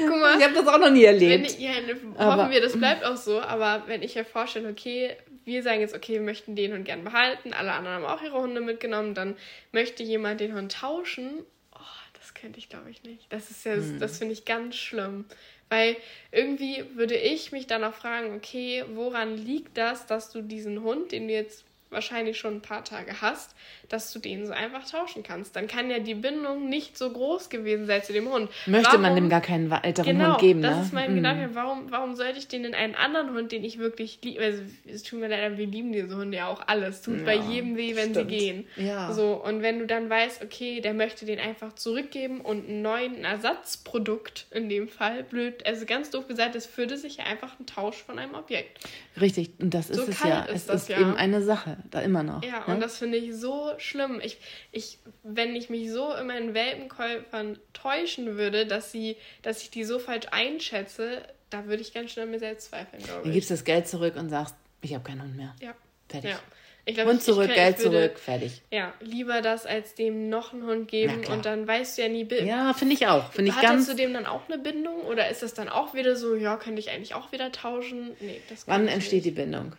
[0.06, 1.52] guck mal, ich habe das auch noch nie erlebt.
[1.52, 5.16] ich, ja, hoffen Aber- wir, das bleibt auch so, aber wenn ich mir vorstelle, okay,
[5.46, 8.40] wir sagen jetzt, okay, wir möchten den Hund gern behalten, alle anderen haben auch ihre
[8.40, 9.36] Hunde mitgenommen, dann
[9.72, 11.32] möchte jemand den Hund tauschen.
[11.74, 11.80] Oh,
[12.14, 13.26] das könnte ich, glaube ich, nicht.
[13.32, 14.00] Das ist ja, Hm.
[14.00, 15.26] das finde ich ganz schlimm.
[15.70, 15.96] Weil
[16.32, 21.14] irgendwie würde ich mich dann auch fragen, okay, woran liegt das, dass du diesen Hund,
[21.14, 23.54] den du jetzt wahrscheinlich schon ein paar Tage hast,
[23.90, 25.56] dass du den so einfach tauschen kannst.
[25.56, 28.50] Dann kann ja die Bindung nicht so groß gewesen sein zu dem Hund.
[28.66, 30.82] Möchte warum, man dem gar keinen weiteren genau, Hund geben, das ne?
[30.84, 31.16] ist mein mm.
[31.16, 31.50] Gedanke.
[31.54, 35.04] Warum, warum sollte ich den in einen anderen Hund, den ich wirklich liebe, also es
[35.04, 37.02] tut mir leid, wir lieben diese Hunde ja auch alles.
[37.02, 38.32] Tut ja, bei jedem weh, wenn stimmt.
[38.32, 38.68] sie gehen.
[38.78, 39.12] Ja.
[39.12, 43.26] So, und wenn du dann weißt, okay, der möchte den einfach zurückgeben und einen neuen
[43.26, 47.66] Ersatzprodukt in dem Fall, blöd, also ganz doof gesagt, das würde sich ja einfach ein
[47.66, 48.80] Tausch von einem Objekt.
[49.20, 50.44] Richtig, und das ist so es ja.
[50.44, 51.00] Ist es ist ja.
[51.00, 52.44] eben eine Sache, da immer noch.
[52.44, 52.74] Ja, ne?
[52.74, 54.22] und das finde ich so schlimm.
[54.24, 54.38] Ich,
[54.72, 59.84] ich, wenn ich mich so in meinen Welpenkäufern täuschen würde, dass sie, dass ich die
[59.84, 63.28] so falsch einschätze, da würde ich ganz schnell mir selbst zweifeln, glaube ich.
[63.28, 65.56] Du gibst das Geld zurück und sagst, ich habe keinen Hund mehr.
[65.62, 65.74] Ja.
[66.10, 66.32] Fertig.
[66.32, 66.40] Ja.
[66.84, 68.62] Ich glaub, Hund zurück, ich, Geld würde, zurück, fertig.
[68.72, 72.28] Ja, lieber das, als dem noch einen Hund geben und dann weißt du ja nie.
[72.44, 73.32] Ja, finde ich auch.
[73.32, 73.88] Find ich Hat ganz...
[73.88, 76.80] du dem dann auch eine Bindung oder ist das dann auch wieder so, ja, könnte
[76.80, 78.12] ich eigentlich auch wieder tauschen?
[78.20, 79.26] Nee, das Wann entsteht nicht.
[79.26, 79.76] die Bindung?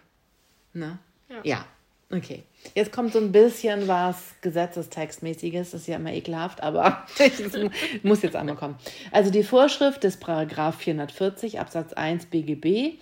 [0.74, 0.98] Ne?
[1.28, 1.40] Ja.
[1.42, 1.66] ja.
[2.14, 2.42] Okay.
[2.75, 8.20] Jetzt kommt so ein bisschen was Gesetzestextmäßiges, das ist ja immer ekelhaft, aber ich muss
[8.22, 8.77] jetzt einmal kommen.
[9.11, 12.98] Also die Vorschrift des Paragraph 440 Absatz 1 BGB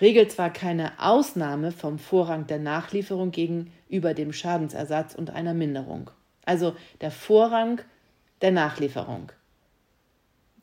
[0.00, 6.10] regelt zwar keine Ausnahme vom Vorrang der Nachlieferung gegenüber dem Schadensersatz und einer Minderung.
[6.46, 7.82] Also der Vorrang
[8.40, 9.30] der Nachlieferung.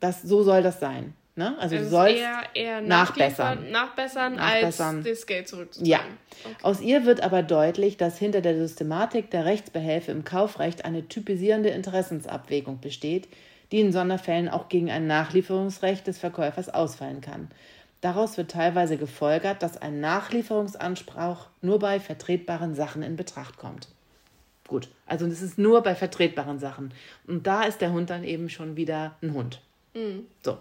[0.00, 1.14] Das, so soll das sein.
[1.34, 1.56] Ne?
[1.58, 5.90] Also, also du sollst eher, eher nachbessern, nachbessern, nachbessern, als das Geld zurückzuzahlen.
[5.90, 6.00] Ja.
[6.44, 6.56] Okay.
[6.62, 11.70] Aus ihr wird aber deutlich, dass hinter der Systematik der Rechtsbehelfe im Kaufrecht eine typisierende
[11.70, 13.28] Interessensabwägung besteht,
[13.72, 17.50] die in Sonderfällen auch gegen ein Nachlieferungsrecht des Verkäufers ausfallen kann.
[18.02, 23.88] Daraus wird teilweise gefolgert, dass ein Nachlieferungsanspruch nur bei vertretbaren Sachen in Betracht kommt.
[24.68, 26.92] Gut, also es ist nur bei vertretbaren Sachen.
[27.26, 29.62] Und da ist der Hund dann eben schon wieder ein Hund.
[29.94, 30.26] Mhm.
[30.42, 30.58] So.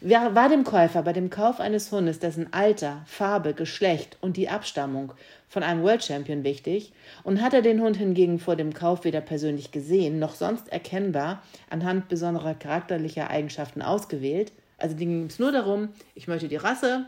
[0.00, 5.12] War dem Käufer bei dem Kauf eines Hundes, dessen Alter, Farbe, Geschlecht und die Abstammung
[5.48, 6.92] von einem World Champion wichtig
[7.22, 11.42] und hat er den Hund hingegen vor dem Kauf weder persönlich gesehen noch sonst erkennbar
[11.70, 17.06] anhand besonderer charakterlicher Eigenschaften ausgewählt, also ging es nur darum, ich möchte die Rasse,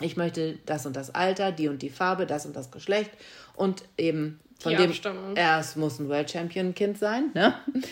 [0.00, 3.10] ich möchte das und das Alter, die und die Farbe, das und das Geschlecht
[3.54, 5.36] und eben von die dem Abstammung.
[5.36, 7.54] er muss ein World Champion Kind sein, ne?
[7.72, 7.82] Mhm.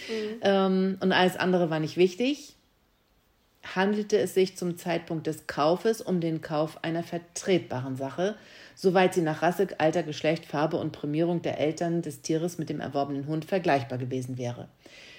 [0.43, 2.58] Ähm, und alles andere war nicht wichtig.
[3.77, 8.37] Handelte es sich zum Zeitpunkt des Kaufes um den Kauf einer vertretbaren Sache,
[8.75, 12.81] soweit sie nach Rasse, Alter, Geschlecht, Farbe und Prämierung der Eltern des Tieres mit dem
[12.81, 14.69] erworbenen Hund vergleichbar gewesen wäre.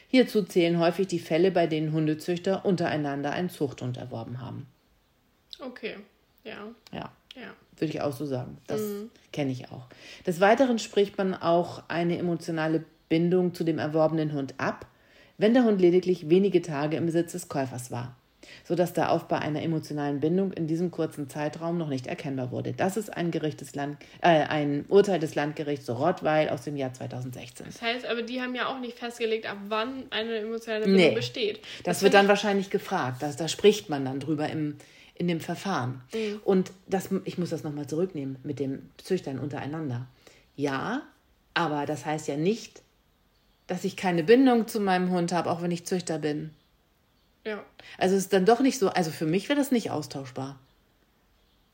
[0.07, 4.65] Hierzu zählen häufig die Fälle, bei denen Hundezüchter untereinander einen Zuchthund erworben haben.
[5.59, 5.97] Okay,
[6.43, 6.67] ja.
[6.91, 7.11] Ja.
[7.35, 7.53] Ja.
[7.77, 8.57] Würde ich auch so sagen.
[8.67, 9.11] Das mhm.
[9.31, 9.87] kenne ich auch.
[10.25, 14.87] Des Weiteren spricht man auch eine emotionale Bindung zu dem erworbenen Hund ab,
[15.37, 18.15] wenn der Hund lediglich wenige Tage im Besitz des Käufers war
[18.63, 22.73] sodass der Aufbau einer emotionalen Bindung in diesem kurzen Zeitraum noch nicht erkennbar wurde.
[22.73, 26.93] Das ist ein, Gericht des Land, äh, ein Urteil des Landgerichts Rottweil aus dem Jahr
[26.93, 27.65] 2016.
[27.65, 31.15] Das heißt, aber die haben ja auch nicht festgelegt, ab wann eine emotionale Bindung nee.
[31.15, 31.59] besteht.
[31.83, 33.21] Das, das wird dann wahrscheinlich gefragt.
[33.21, 34.75] Das, da spricht man dann drüber im,
[35.15, 36.01] in dem Verfahren.
[36.13, 36.39] Mhm.
[36.43, 40.07] Und das, ich muss das nochmal zurücknehmen mit dem Züchtern untereinander.
[40.55, 41.03] Ja,
[41.53, 42.81] aber das heißt ja nicht,
[43.67, 46.49] dass ich keine Bindung zu meinem Hund habe, auch wenn ich Züchter bin.
[47.45, 47.63] Ja.
[47.97, 50.59] Also es ist dann doch nicht so, also für mich wäre das nicht austauschbar.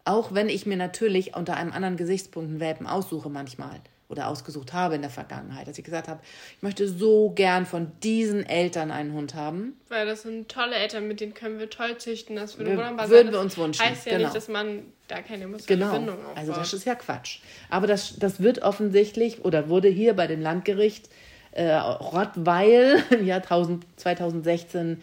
[0.03, 4.73] Auch wenn ich mir natürlich unter einem anderen Gesichtspunkt einen Welpen aussuche manchmal oder ausgesucht
[4.73, 6.19] habe in der Vergangenheit, dass ich gesagt habe,
[6.57, 9.79] ich möchte so gern von diesen Eltern einen Hund haben.
[9.89, 12.35] Weil das sind tolle Eltern, mit denen können wir toll züchten.
[12.35, 13.83] Das würde wunderbar Würden wir uns wünschen.
[13.83, 14.25] Heißt ja genau.
[14.25, 15.93] nicht, dass man da keine emotionale genau.
[15.93, 16.37] Bindung aufbaut.
[16.37, 17.39] Also das ist ja Quatsch.
[17.71, 21.09] Aber das, das wird offensichtlich oder wurde hier bei dem Landgericht
[21.51, 25.01] äh, Rottweil im Jahr 2016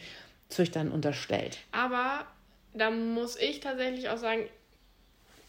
[0.52, 1.58] Züchtern unterstellt.
[1.72, 2.26] Aber
[2.74, 4.48] da muss ich tatsächlich auch sagen,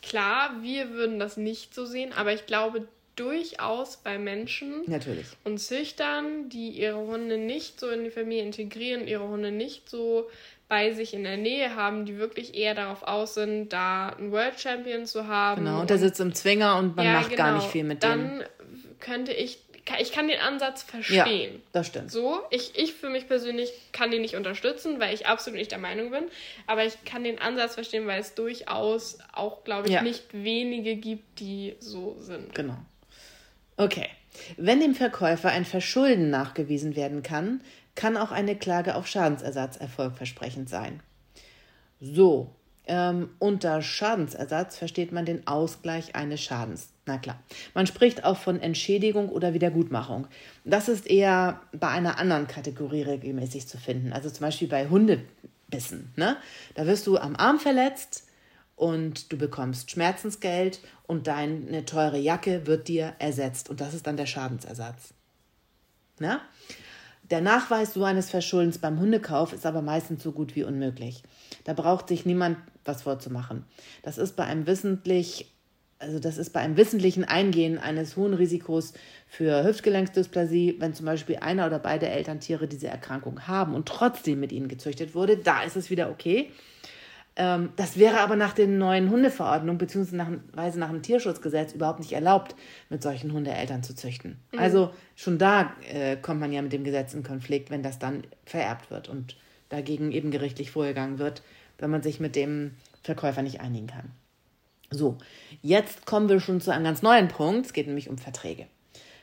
[0.02, 5.28] klar, wir würden das nicht so sehen, aber ich glaube durchaus bei Menschen Natürlich.
[5.44, 10.30] und Züchtern, die ihre Hunde nicht so in die Familie integrieren, ihre Hunde nicht so
[10.68, 14.60] bei sich in der Nähe haben, die wirklich eher darauf aus sind, da einen World
[14.60, 15.66] Champion zu haben.
[15.66, 18.02] Genau, und der sitzt im Zwinger und man ja, macht genau, gar nicht viel mit
[18.02, 18.10] dem.
[18.10, 18.44] Dann
[19.00, 19.60] könnte ich
[20.00, 21.56] ich kann den Ansatz verstehen.
[21.56, 22.12] Ja, das stimmt.
[22.12, 25.80] So, ich, ich für mich persönlich kann den nicht unterstützen, weil ich absolut nicht der
[25.80, 26.26] Meinung bin.
[26.68, 30.02] Aber ich kann den Ansatz verstehen, weil es durchaus auch, glaube ich, ja.
[30.02, 32.56] nicht wenige gibt, die so sind.
[32.56, 32.78] Genau.
[33.78, 34.08] Okay.
[34.58, 37.62] Wenn dem Verkäufer ein Verschulden nachgewiesen werden kann,
[37.96, 41.02] kann auch eine Klage auf Schadensersatz erfolgversprechend sein.
[42.00, 46.93] So, ähm, unter Schadensersatz versteht man den Ausgleich eines Schadens.
[47.06, 47.38] Na klar.
[47.74, 50.28] Man spricht auch von Entschädigung oder Wiedergutmachung.
[50.64, 54.14] Das ist eher bei einer anderen Kategorie regelmäßig zu finden.
[54.14, 56.14] Also zum Beispiel bei Hundebissen.
[56.16, 56.38] Ne?
[56.76, 58.28] Da wirst du am Arm verletzt
[58.78, 64.18] und du bekommst Schmerzensgeld und deine teure Jacke wird dir ersetzt und das ist dann
[64.18, 65.14] der Schadensersatz.
[66.20, 66.42] Na?
[67.30, 71.24] Der Nachweis so eines Verschuldens beim Hundekauf ist aber meistens so gut wie unmöglich.
[71.64, 73.66] Da braucht sich niemand was vorzumachen.
[74.04, 75.53] Das ist bei einem wissentlich
[76.00, 78.94] also das ist bei einem wissentlichen Eingehen eines hohen Risikos
[79.28, 84.52] für Hüftgelenksdysplasie, wenn zum Beispiel einer oder beide Elterntiere diese Erkrankung haben und trotzdem mit
[84.52, 86.52] ihnen gezüchtet wurde, da ist es wieder okay.
[87.36, 90.16] Ähm, das wäre aber nach den neuen Hundeverordnungen bzw.
[90.16, 92.56] nach dem Tierschutzgesetz überhaupt nicht erlaubt,
[92.90, 94.38] mit solchen Hundeeltern zu züchten.
[94.52, 94.60] Mhm.
[94.60, 98.24] Also schon da äh, kommt man ja mit dem Gesetz in Konflikt, wenn das dann
[98.46, 99.36] vererbt wird und
[99.70, 101.42] dagegen eben gerichtlich vorgegangen wird,
[101.80, 104.12] wenn man sich mit dem Verkäufer nicht einigen kann.
[104.94, 105.18] So,
[105.62, 107.66] jetzt kommen wir schon zu einem ganz neuen Punkt.
[107.66, 108.68] Es geht nämlich um Verträge.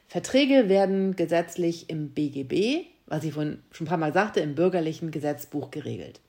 [0.08, 5.12] Verträge werden gesetzlich im BGB, was ich vorhin schon ein paar Mal sagte, im bürgerlichen
[5.12, 6.20] Gesetzbuch geregelt.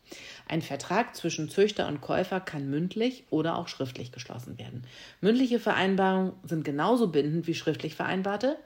[0.48, 4.84] Ein Vertrag zwischen Züchter und Käufer kann mündlich oder auch schriftlich geschlossen werden.
[5.22, 8.58] Mündliche Vereinbarungen sind genauso bindend wie schriftlich vereinbarte.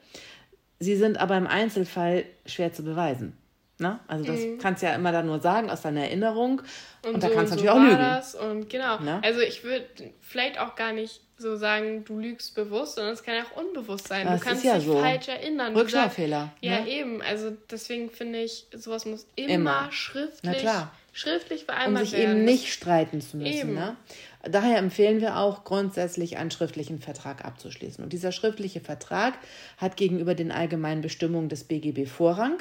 [0.78, 3.36] Sie sind aber im Einzelfall schwer zu beweisen.
[3.78, 4.00] Ne?
[4.08, 4.58] Also das mhm.
[4.58, 6.62] kannst du ja immer dann nur sagen aus deiner Erinnerung.
[7.04, 7.98] Und, und da so kannst du so natürlich auch lügen.
[7.98, 8.98] Das und genau.
[9.00, 9.20] Ne?
[9.22, 9.86] Also ich würde
[10.20, 14.08] vielleicht auch gar nicht so sagen, du lügst bewusst, sondern es kann ja auch unbewusst
[14.08, 14.26] sein.
[14.26, 14.98] Das du kannst ja dich so.
[14.98, 15.76] falsch erinnern.
[15.76, 16.52] Rückschlagfehler.
[16.62, 16.88] Ja, ne?
[16.88, 17.20] eben.
[17.20, 19.92] Also deswegen finde ich, sowas muss immer, immer.
[19.92, 20.66] schriftlich
[21.12, 22.36] schriftlich vereinbart Um sich werden.
[22.36, 23.74] eben nicht streiten zu müssen.
[23.74, 23.96] Ne?
[24.42, 28.04] Daher empfehlen wir auch grundsätzlich einen schriftlichen Vertrag abzuschließen.
[28.04, 29.34] Und dieser schriftliche Vertrag
[29.78, 32.58] hat gegenüber den allgemeinen Bestimmungen des BGB Vorrang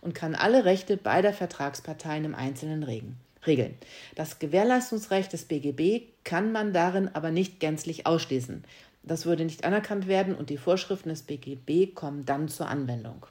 [0.00, 3.74] und kann alle Rechte beider Vertragsparteien im Einzelnen regeln.
[4.14, 8.64] Das Gewährleistungsrecht des BGB kann man darin aber nicht gänzlich ausschließen.
[9.02, 13.26] Das würde nicht anerkannt werden und die Vorschriften des BGB kommen dann zur Anwendung.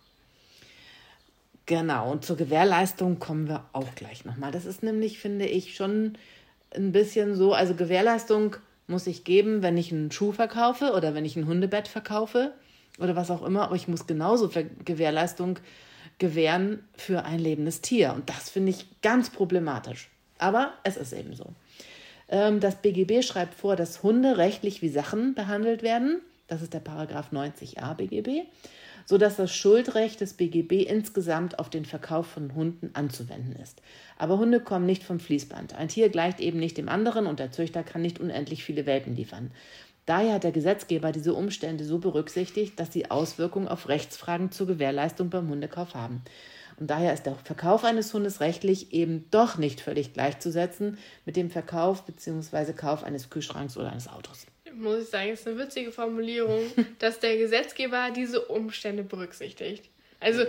[1.68, 4.52] Genau, und zur Gewährleistung kommen wir auch gleich nochmal.
[4.52, 6.18] Das ist nämlich, finde ich, schon
[6.74, 8.56] ein bisschen so, also Gewährleistung
[8.88, 12.54] muss ich geben, wenn ich einen Schuh verkaufe oder wenn ich ein Hundebett verkaufe
[13.00, 14.50] oder was auch immer, aber ich muss genauso
[14.86, 15.60] Gewährleistung
[16.20, 18.14] gewähren für ein lebendes Tier.
[18.14, 20.10] Und das finde ich ganz problematisch.
[20.40, 21.46] Aber es ist eben so.
[22.30, 26.22] Ähm, das BGB schreibt vor, dass Hunde rechtlich wie Sachen behandelt werden.
[26.48, 28.48] Das ist der Paragraph 90a BGB
[29.08, 33.82] sodass das Schuldrecht des BGB insgesamt auf den Verkauf von Hunden anzuwenden ist.
[34.18, 35.74] Aber Hunde kommen nicht vom Fließband.
[35.76, 39.16] Ein Tier gleicht eben nicht dem anderen und der Züchter kann nicht unendlich viele Welpen
[39.16, 39.52] liefern.
[40.08, 45.30] Daher hat der Gesetzgeber diese Umstände so berücksichtigt, dass sie Auswirkungen auf Rechtsfragen zur Gewährleistung
[45.30, 46.24] beim Hundekauf haben.
[46.80, 51.52] Und daher ist der Verkauf eines Hundes rechtlich eben doch nicht völlig gleichzusetzen mit dem
[51.52, 52.74] Verkauf bzw.
[52.74, 57.38] Kauf eines Kühlschranks oder eines Autos muss ich sagen, ist eine witzige Formulierung, dass der
[57.38, 59.90] Gesetzgeber diese Umstände berücksichtigt.
[60.20, 60.44] Also.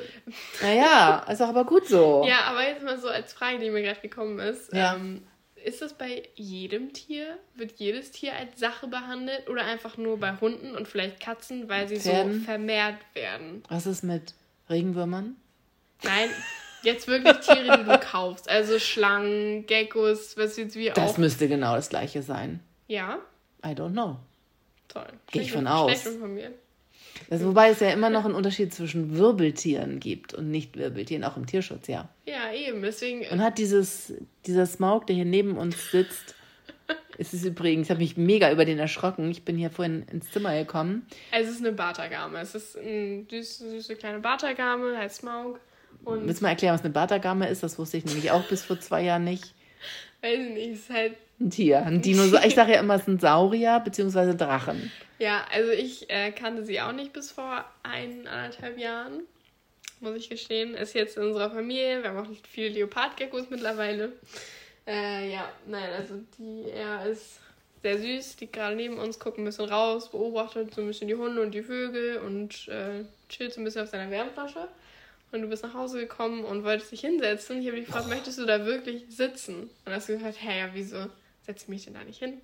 [0.62, 2.24] Naja, ist auch aber gut so.
[2.26, 4.72] Ja, aber jetzt mal so als Frage, die mir gerade gekommen ist.
[4.72, 4.94] Ja.
[4.94, 5.22] Ähm,
[5.68, 7.38] ist das bei jedem Tier?
[7.54, 11.88] Wird jedes Tier als Sache behandelt oder einfach nur bei Hunden und vielleicht Katzen, weil
[11.88, 12.40] sie Pferden?
[12.40, 13.62] so vermehrt werden?
[13.68, 14.34] Was ist mit
[14.70, 15.36] Regenwürmern?
[16.02, 16.30] Nein,
[16.82, 18.48] jetzt wirklich Tiere, die du kaufst.
[18.48, 20.94] Also Schlangen, Geckos, was jetzt wie auch.
[20.94, 22.60] Das müsste genau das gleiche sein.
[22.86, 23.18] Ja.
[23.64, 24.16] I don't know.
[24.88, 25.06] Toll.
[25.30, 26.08] Gehe ich von aus.
[27.30, 31.46] Also, wobei es ja immer noch einen Unterschied zwischen Wirbeltieren gibt und Nicht-Wirbeltieren, auch im
[31.46, 32.08] Tierschutz, ja.
[32.26, 33.26] Ja, eben, deswegen.
[33.30, 34.14] Und hat dieses,
[34.46, 36.34] dieser Smaug, der hier neben uns sitzt,
[37.18, 39.30] ist es übrigens, ich habe mich mega über den erschrocken.
[39.30, 41.06] Ich bin hier vorhin ins Zimmer gekommen.
[41.32, 42.38] Es ist eine Bartagame.
[42.40, 45.60] Es ist eine süße, süße kleine Bartagame, heißt Smaug.
[46.04, 47.62] Und Willst du mal erklären, was eine Bartagame ist?
[47.62, 49.54] Das wusste ich nämlich auch bis vor zwei Jahren nicht.
[50.22, 52.46] Weiß ich nicht, es ist halt ein Tier, ein Dinosaurier.
[52.46, 54.34] Ich sage ja immer, es sind Saurier bzw.
[54.34, 54.90] Drachen.
[55.18, 59.22] Ja, also ich äh, kannte sie auch nicht bis vor eineinhalb Jahren,
[60.00, 60.74] muss ich gestehen.
[60.74, 62.02] Ist jetzt in unserer Familie.
[62.02, 64.12] Wir haben auch viele Leopardgeckos mittlerweile.
[64.86, 67.40] Äh, ja, nein, also die, er ist
[67.82, 71.14] sehr süß, liegt gerade neben uns, guckt ein bisschen raus, beobachtet so ein bisschen die
[71.14, 74.68] Hunde und die Vögel und äh, chillt so ein bisschen auf seiner Wärmflasche.
[75.30, 77.60] Und du bist nach Hause gekommen und wolltest dich hinsetzen.
[77.60, 79.68] Ich habe dich gefragt, möchtest du da wirklich sitzen?
[79.84, 81.06] Und hast du gesagt, hä, ja, wieso?
[81.48, 82.40] setze mich denn da nicht hin?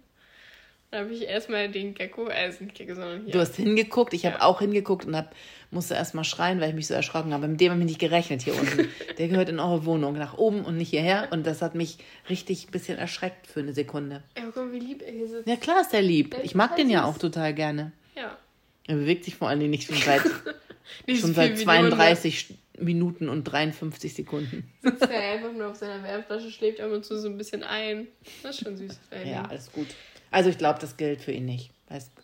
[0.95, 3.33] Dann habe ich erstmal den Gecko, äh, nicht Gecko, sondern hier.
[3.33, 4.31] Du hast hingeguckt, ich ja.
[4.31, 5.35] habe auch hingeguckt und hab,
[5.73, 7.49] musste erstmal schreien, weil ich mich so erschrocken habe.
[7.49, 8.89] Mit dem habe ich nicht gerechnet hier unten.
[9.19, 11.31] Der gehört in eure Wohnung, nach oben und nicht hierher.
[11.33, 11.99] Und das hat mich
[12.31, 14.23] richtig ein bisschen erschreckt für eine Sekunde.
[14.37, 15.49] Ja, guck mal, wie lieb er hier sitzt.
[15.49, 16.37] Ja, klar ist er lieb.
[16.45, 17.91] Ich mag den ja auch total gerne.
[18.15, 18.39] Ja.
[18.87, 20.23] Er bewegt sich vor allen Dingen nicht schon seit,
[21.09, 24.71] schon seit 32 Minuten und 53 Sekunden.
[24.81, 28.07] Sitzt er einfach nur auf seiner Wärmflasche, schläft ab und zu so ein bisschen ein.
[28.45, 28.97] Das ist schon süß.
[29.25, 29.89] ja, alles gut.
[30.35, 31.71] Also ich glaube, das gilt für ihn nicht.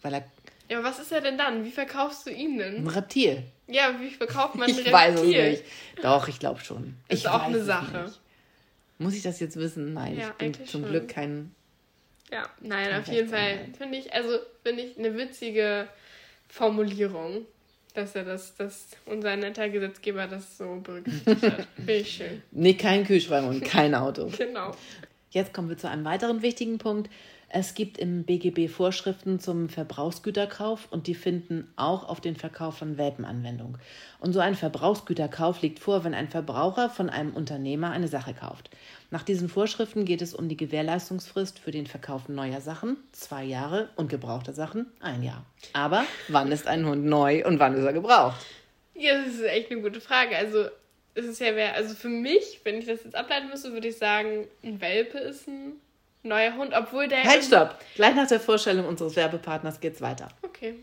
[0.03, 0.25] Weil er
[0.68, 1.64] ja, aber was ist er denn dann?
[1.64, 2.77] Wie verkaufst du ihn denn?
[2.77, 3.42] Ein Reptil.
[3.66, 4.87] Ja, wie verkauft man ein Reptil?
[4.87, 5.65] Ich weiß es nicht.
[6.02, 6.96] Doch, ich glaube schon.
[7.08, 8.13] Ist ich auch eine Sache.
[8.98, 9.94] Muss ich das jetzt wissen?
[9.94, 10.85] Nein, ja, ich bin zum schon.
[10.90, 11.54] Glück kein
[12.33, 15.88] Ja, nein, auf jeden Fall finde ich, also finde ich eine witzige
[16.48, 17.46] Formulierung,
[17.94, 21.67] dass er das, dass unser netter Gesetzgeber das so berücksichtigt hat.
[21.77, 22.42] Finde ich schön.
[22.50, 24.31] Nee, kein Kühlschrank und kein Auto.
[24.37, 24.73] Genau.
[25.31, 27.08] Jetzt kommen wir zu einem weiteren wichtigen Punkt.
[27.53, 32.96] Es gibt im BGB Vorschriften zum Verbrauchsgüterkauf und die finden auch auf den Verkauf von
[32.96, 33.77] Welpen Anwendung.
[34.21, 38.71] Und so ein Verbrauchsgüterkauf liegt vor, wenn ein Verbraucher von einem Unternehmer eine Sache kauft.
[39.11, 43.88] Nach diesen Vorschriften geht es um die Gewährleistungsfrist für den Verkauf neuer Sachen, zwei Jahre,
[43.96, 45.44] und gebrauchter Sachen, ein Jahr.
[45.73, 48.46] Aber wann ist ein Hund neu und wann ist er gebraucht?
[48.94, 50.37] Ja, das ist echt eine gute Frage.
[50.37, 50.67] Also,
[51.17, 53.98] es ist ja, wer, also für mich, wenn ich das jetzt ableiten müsste, würde ich
[53.98, 55.73] sagen, ein Welpe ist ein
[56.23, 57.25] neuer Hund, obwohl der.
[57.25, 57.79] Halt, stopp!
[57.94, 60.29] Gleich nach der Vorstellung unseres Werbepartners geht's weiter.
[60.42, 60.75] Okay.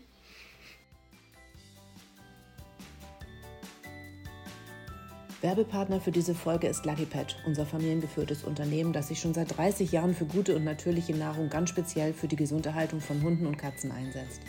[5.40, 9.92] Werbepartner für diese Folge ist Lucky Pet, unser familiengeführtes Unternehmen, das sich schon seit 30
[9.92, 13.92] Jahren für gute und natürliche Nahrung ganz speziell für die Gesunderhaltung von Hunden und Katzen
[13.92, 14.40] einsetzt.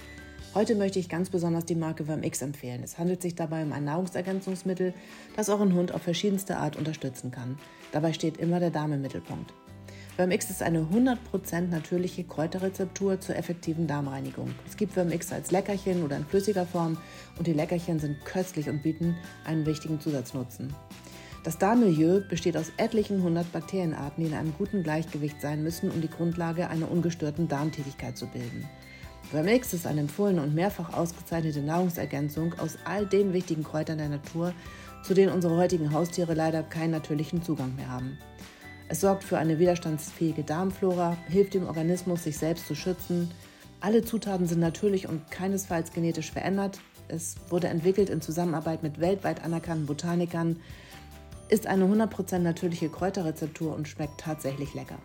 [0.55, 2.81] Heute möchte ich ganz besonders die Marke VermX empfehlen.
[2.83, 4.95] Es handelt sich dabei um ein Nahrungsergänzungsmittel,
[5.35, 7.59] das euren Hund auf verschiedenste Art unterstützen kann.
[7.91, 9.53] Dabei steht immer der Darm im Mittelpunkt.
[10.19, 14.49] Vermix ist eine 100% natürliche Kräuterrezeptur zur effektiven Darmreinigung.
[14.67, 16.97] Es gibt Vermix als Leckerchen oder in flüssiger Form
[17.37, 19.15] und die Leckerchen sind köstlich und bieten
[19.45, 20.75] einen wichtigen Zusatznutzen.
[21.45, 26.01] Das Darmmilieu besteht aus etlichen hundert Bakterienarten, die in einem guten Gleichgewicht sein müssen, um
[26.01, 28.67] die Grundlage einer ungestörten Darmtätigkeit zu bilden.
[29.31, 34.51] Vermix ist eine empfohlene und mehrfach ausgezeichnete Nahrungsergänzung aus all den wichtigen Kräutern der Natur,
[35.01, 38.17] zu denen unsere heutigen Haustiere leider keinen natürlichen Zugang mehr haben.
[38.91, 43.29] Es sorgt für eine widerstandsfähige Darmflora, hilft dem Organismus, sich selbst zu schützen.
[43.81, 46.79] Alle Zutaten sind natürlich und keinesfalls genetisch verändert.
[47.07, 50.59] Es wurde entwickelt in Zusammenarbeit mit weltweit anerkannten Botanikern,
[51.49, 54.97] ist eine 100% natürliche Kräuterrezeptur und schmeckt tatsächlich lecker.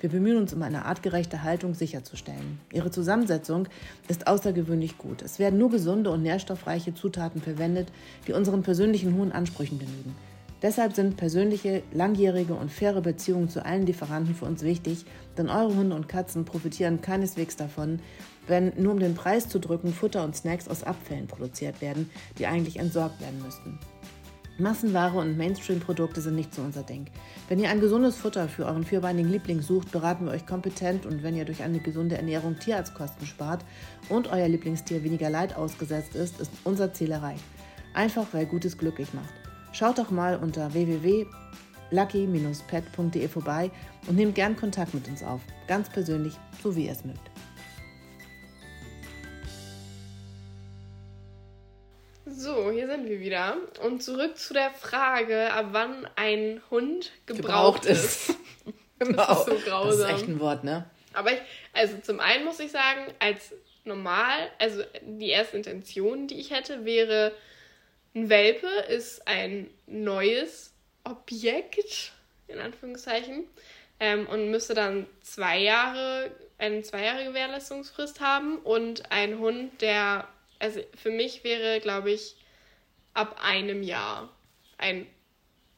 [0.00, 2.60] Wir bemühen uns um eine artgerechte Haltung sicherzustellen.
[2.72, 3.66] Ihre Zusammensetzung
[4.06, 5.22] ist außergewöhnlich gut.
[5.22, 7.88] Es werden nur gesunde und nährstoffreiche Zutaten verwendet,
[8.26, 10.14] die unseren persönlichen hohen Ansprüchen genügen.
[10.60, 15.04] Deshalb sind persönliche, langjährige und faire Beziehungen zu allen Lieferanten für uns wichtig,
[15.36, 18.00] denn eure Hunde und Katzen profitieren keineswegs davon,
[18.48, 22.46] wenn nur um den Preis zu drücken Futter und Snacks aus Abfällen produziert werden, die
[22.46, 23.78] eigentlich entsorgt werden müssten.
[24.58, 27.06] Massenware und Mainstream-Produkte sind nicht so unser Ding.
[27.48, 31.22] Wenn ihr ein gesundes Futter für euren vierbeinigen Liebling sucht, beraten wir euch kompetent und
[31.22, 33.64] wenn ihr durch eine gesunde Ernährung Tierarztkosten spart
[34.08, 37.44] und euer Lieblingstier weniger Leid ausgesetzt ist, ist unser Ziel erreicht.
[37.94, 39.47] Einfach weil Gutes glücklich macht.
[39.72, 43.70] Schaut doch mal unter www.lucky-pet.de vorbei
[44.06, 45.42] und nehmt gern Kontakt mit uns auf.
[45.66, 47.20] Ganz persönlich, so wie ihr es mögt.
[52.26, 53.58] So, hier sind wir wieder.
[53.84, 58.34] Und zurück zu der Frage, ab wann ein Hund gebraucht, gebraucht ist.
[58.98, 59.22] genau.
[59.28, 59.88] Das ist so grausam.
[59.88, 60.86] Das ist echt ein Wort, ne?
[61.14, 61.40] Aber ich,
[61.72, 63.54] also zum einen muss ich sagen, als
[63.84, 67.32] normal, also die erste Intention, die ich hätte, wäre,
[68.18, 70.72] ein Welpe ist ein neues
[71.04, 72.12] Objekt,
[72.48, 73.44] in Anführungszeichen,
[74.00, 80.26] ähm, und müsste dann zwei Jahre, eine zwei Jahre Gewährleistungsfrist haben und ein Hund, der,
[80.58, 82.36] also für mich wäre, glaube ich,
[83.14, 84.28] ab einem Jahr
[84.78, 85.06] ein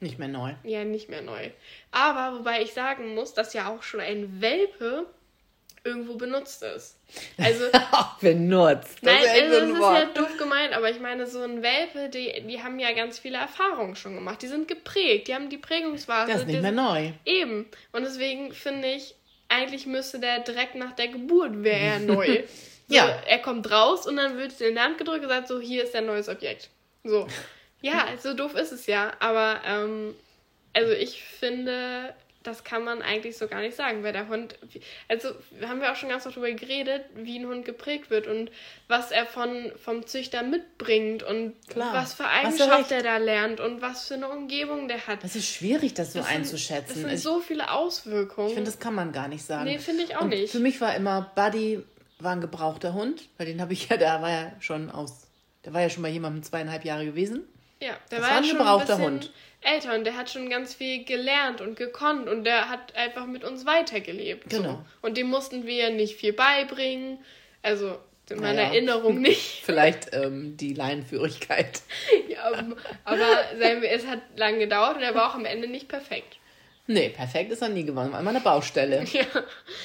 [0.02, 0.54] nicht mehr neu.
[0.62, 1.50] Ja, nicht mehr neu.
[1.90, 5.04] Aber wobei ich sagen muss, dass ja auch schon ein Welpe
[5.84, 6.96] irgendwo benutzt ist.
[7.38, 7.64] Also
[8.20, 8.98] benutzt.
[9.02, 12.08] Das nein, ist, also, das ist ja doof gemeint, aber ich meine, so ein Welpe,
[12.08, 14.42] die, die haben ja ganz viele Erfahrungen schon gemacht.
[14.42, 16.30] Die sind geprägt, die haben die Prägungsphase.
[16.30, 17.12] Das ist nicht mehr neu.
[17.24, 17.66] Eben.
[17.92, 19.14] Und deswegen finde ich,
[19.48, 22.42] eigentlich müsste der direkt nach der Geburt wäre er neu.
[22.88, 23.08] so, ja.
[23.26, 25.94] Er kommt raus und dann wird in die Hand gedrückt und gesagt, so, hier ist
[25.94, 26.70] dein neues Objekt.
[27.04, 27.26] So.
[27.82, 29.14] Ja, so doof ist es ja.
[29.20, 30.14] Aber, ähm,
[30.74, 34.58] also ich finde, das kann man eigentlich so gar nicht sagen, weil der Hund,
[35.08, 35.28] also
[35.62, 38.50] haben wir auch schon ganz oft darüber geredet, wie ein Hund geprägt wird und
[38.88, 41.92] was er von, vom Züchter mitbringt und Klar.
[41.92, 45.22] was für Eigenschaften er da lernt und was für eine Umgebung der hat.
[45.22, 46.94] Das ist schwierig, das so das einzuschätzen.
[46.94, 48.48] Sind, das sind so viele Auswirkungen.
[48.48, 49.64] Ich finde, das kann man gar nicht sagen.
[49.64, 50.50] Nee, finde ich auch und nicht.
[50.50, 51.82] Für mich war immer Buddy
[52.20, 55.26] war ein gebrauchter Hund, weil den habe ich ja, der war ja schon aus,
[55.64, 57.44] der war ja schon bei jemandem zweieinhalb Jahre gewesen.
[57.80, 59.30] Ja, der das war, war ein gebrauchter ein Hund
[59.62, 63.44] älter und der hat schon ganz viel gelernt und gekonnt und der hat einfach mit
[63.44, 64.48] uns weitergelebt.
[64.48, 64.70] Genau.
[64.70, 64.84] So.
[65.02, 67.18] Und dem mussten wir nicht viel beibringen.
[67.62, 67.98] Also
[68.30, 68.68] in meiner naja.
[68.68, 69.62] Erinnerung nicht.
[69.64, 71.82] Vielleicht ähm, die Leinenführigkeit.
[72.28, 72.50] ja,
[73.04, 73.28] aber
[73.82, 76.38] es hat lange gedauert und er war auch am Ende nicht perfekt.
[76.86, 78.14] Nee, perfekt ist er nie geworden.
[78.14, 79.04] Einmal eine Baustelle.
[79.12, 79.24] Ja.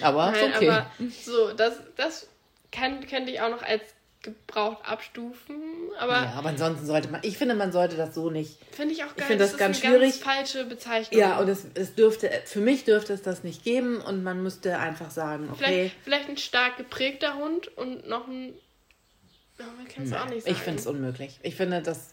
[0.01, 0.69] Aber Nein, okay.
[0.69, 0.91] Aber
[1.21, 2.29] so, das, das
[2.71, 3.94] kann, könnte ich auch noch als
[4.25, 5.55] gebraucht abstufen.
[5.97, 8.57] Aber ja, aber ansonsten sollte man, ich finde, man sollte das so nicht.
[8.71, 9.39] Finde ich auch gar nicht.
[9.39, 10.11] Das, das ganz schwierig.
[10.11, 11.19] Ganz falsche Bezeichnung.
[11.19, 14.77] Ja, und es, es dürfte, für mich dürfte es das nicht geben und man müsste
[14.77, 15.63] einfach sagen, okay.
[15.63, 18.53] Vielleicht, vielleicht ein stark geprägter Hund und noch ein.
[19.57, 20.55] Ja, man kann es auch nicht sagen.
[20.55, 21.39] Ich finde es unmöglich.
[21.43, 22.09] Ich finde, das,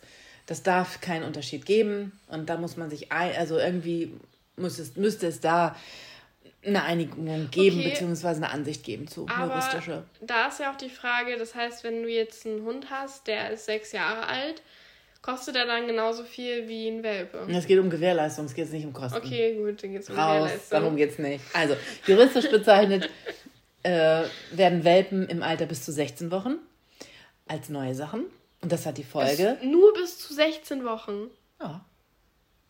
[0.46, 4.12] das darf keinen Unterschied geben und da muss man sich, also irgendwie
[4.56, 5.74] muss es, müsste es da
[6.64, 7.90] eine Einigung geben, okay.
[7.90, 10.04] beziehungsweise eine Ansicht geben zu Aber juristische.
[10.20, 13.50] Da ist ja auch die Frage, das heißt, wenn du jetzt einen Hund hast, der
[13.50, 14.62] ist sechs Jahre alt,
[15.22, 17.46] kostet er dann genauso viel wie ein Welpe?
[17.50, 19.18] Es geht um Gewährleistung, es geht nicht um Kosten.
[19.18, 20.80] Okay, gut, dann geht es um Raus, Gewährleistung.
[20.80, 21.44] Darum geht es nicht.
[21.52, 23.10] Also, juristisch bezeichnet
[23.82, 26.58] äh, werden Welpen im Alter bis zu 16 Wochen
[27.48, 28.26] als neue Sachen.
[28.60, 29.58] Und das hat die Folge.
[29.60, 31.28] Bis, nur bis zu 16 Wochen?
[31.60, 31.84] Ja.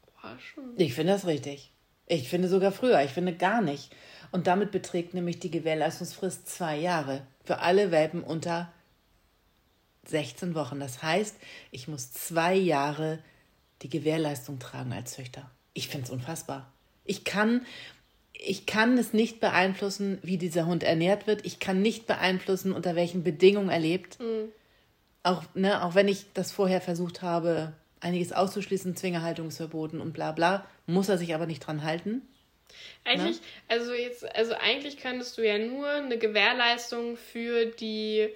[0.07, 0.72] Boah, schon.
[0.76, 1.70] Ich finde das richtig.
[2.13, 3.91] Ich finde sogar früher, ich finde gar nicht.
[4.33, 8.71] Und damit beträgt nämlich die Gewährleistungsfrist zwei Jahre für alle Welpen unter
[10.09, 10.79] 16 Wochen.
[10.79, 11.35] Das heißt,
[11.71, 13.19] ich muss zwei Jahre
[13.81, 15.51] die Gewährleistung tragen als Züchter.
[15.73, 16.71] Ich finde es unfassbar.
[17.07, 17.65] Ich kann,
[18.35, 21.47] ich kann es nicht beeinflussen, wie dieser Hund ernährt wird.
[21.47, 24.21] Ich kann nicht beeinflussen, unter welchen Bedingungen er lebt.
[24.21, 24.51] Mhm.
[25.23, 27.73] Auch, ne, auch wenn ich das vorher versucht habe,
[28.03, 32.23] einiges auszuschließen, Zwingerhaltung ist verboten und bla bla, muss er sich aber nicht dran halten.
[33.05, 33.47] Eigentlich, ne?
[33.69, 38.29] also jetzt, also eigentlich könntest du ja nur eine Gewährleistung für die,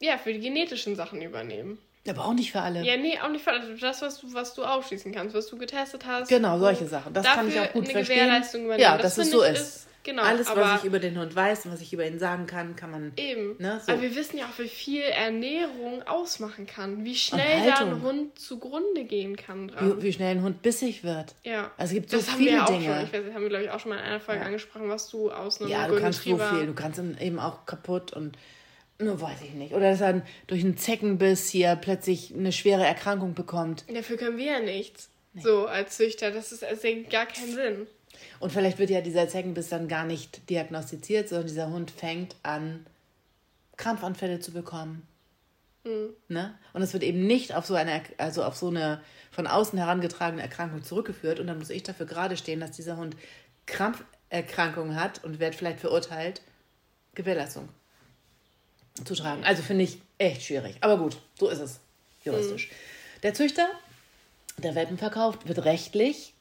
[0.00, 1.78] ja, für die genetischen Sachen übernehmen.
[2.08, 2.82] Aber auch nicht für alle.
[2.82, 3.76] Ja, nee, auch nicht für alle.
[3.76, 6.28] Das, was du, was du ausschließen kannst, was du getestet hast.
[6.28, 7.14] Genau, solche Sachen.
[7.14, 8.28] Das kann ich auch gut verstehen.
[8.76, 9.60] Ja, dass das es so ist.
[9.60, 12.46] ist Genau, Alles, was ich über den Hund weiß und was ich über ihn sagen
[12.46, 13.12] kann, kann man.
[13.16, 13.56] Eben.
[13.58, 13.92] Ne, so.
[13.92, 17.04] Aber wir wissen ja auch, wie viel Ernährung ausmachen kann.
[17.04, 19.70] Wie schnell da ein Hund zugrunde gehen kann.
[19.78, 21.36] Wie, wie, schnell ein Hund bissig wird.
[21.44, 21.70] Ja.
[21.76, 22.94] Also es gibt so das viele haben wir Dinge.
[22.94, 24.46] Schon, ich weiß, das haben wir, glaube ich, auch schon mal in einer Folge ja.
[24.46, 26.66] angesprochen, was du aus einem Ja, du kannst so viel.
[26.66, 28.36] Du kannst ihn eben auch kaputt und.
[28.98, 29.72] Nur weiß ich nicht.
[29.72, 33.84] Oder dass er durch einen Zeckenbiss hier plötzlich eine schwere Erkrankung bekommt.
[33.92, 35.10] Dafür können wir ja nichts.
[35.32, 35.42] Nee.
[35.42, 36.30] So als Züchter.
[36.30, 37.86] Das ist, das ergibt gar keinen Sinn.
[38.40, 42.86] Und vielleicht wird ja dieser Zeckenbiss dann gar nicht diagnostiziert, sondern dieser Hund fängt an,
[43.76, 45.06] Krampfanfälle zu bekommen.
[45.84, 46.10] Mhm.
[46.28, 46.54] Ne?
[46.72, 50.42] Und es wird eben nicht auf so eine, also auf so eine von außen herangetragene
[50.42, 51.40] Erkrankung zurückgeführt.
[51.40, 53.16] Und dann muss ich dafür gerade stehen, dass dieser Hund
[53.66, 56.42] Krampferkrankungen hat und wird vielleicht verurteilt,
[57.14, 57.68] Gewährleistung
[59.04, 59.44] zu tragen.
[59.44, 60.76] Also finde ich echt schwierig.
[60.80, 61.80] Aber gut, so ist es
[62.24, 62.68] juristisch.
[62.70, 62.74] Mhm.
[63.22, 63.68] Der Züchter,
[64.58, 66.34] der Welpen verkauft, wird rechtlich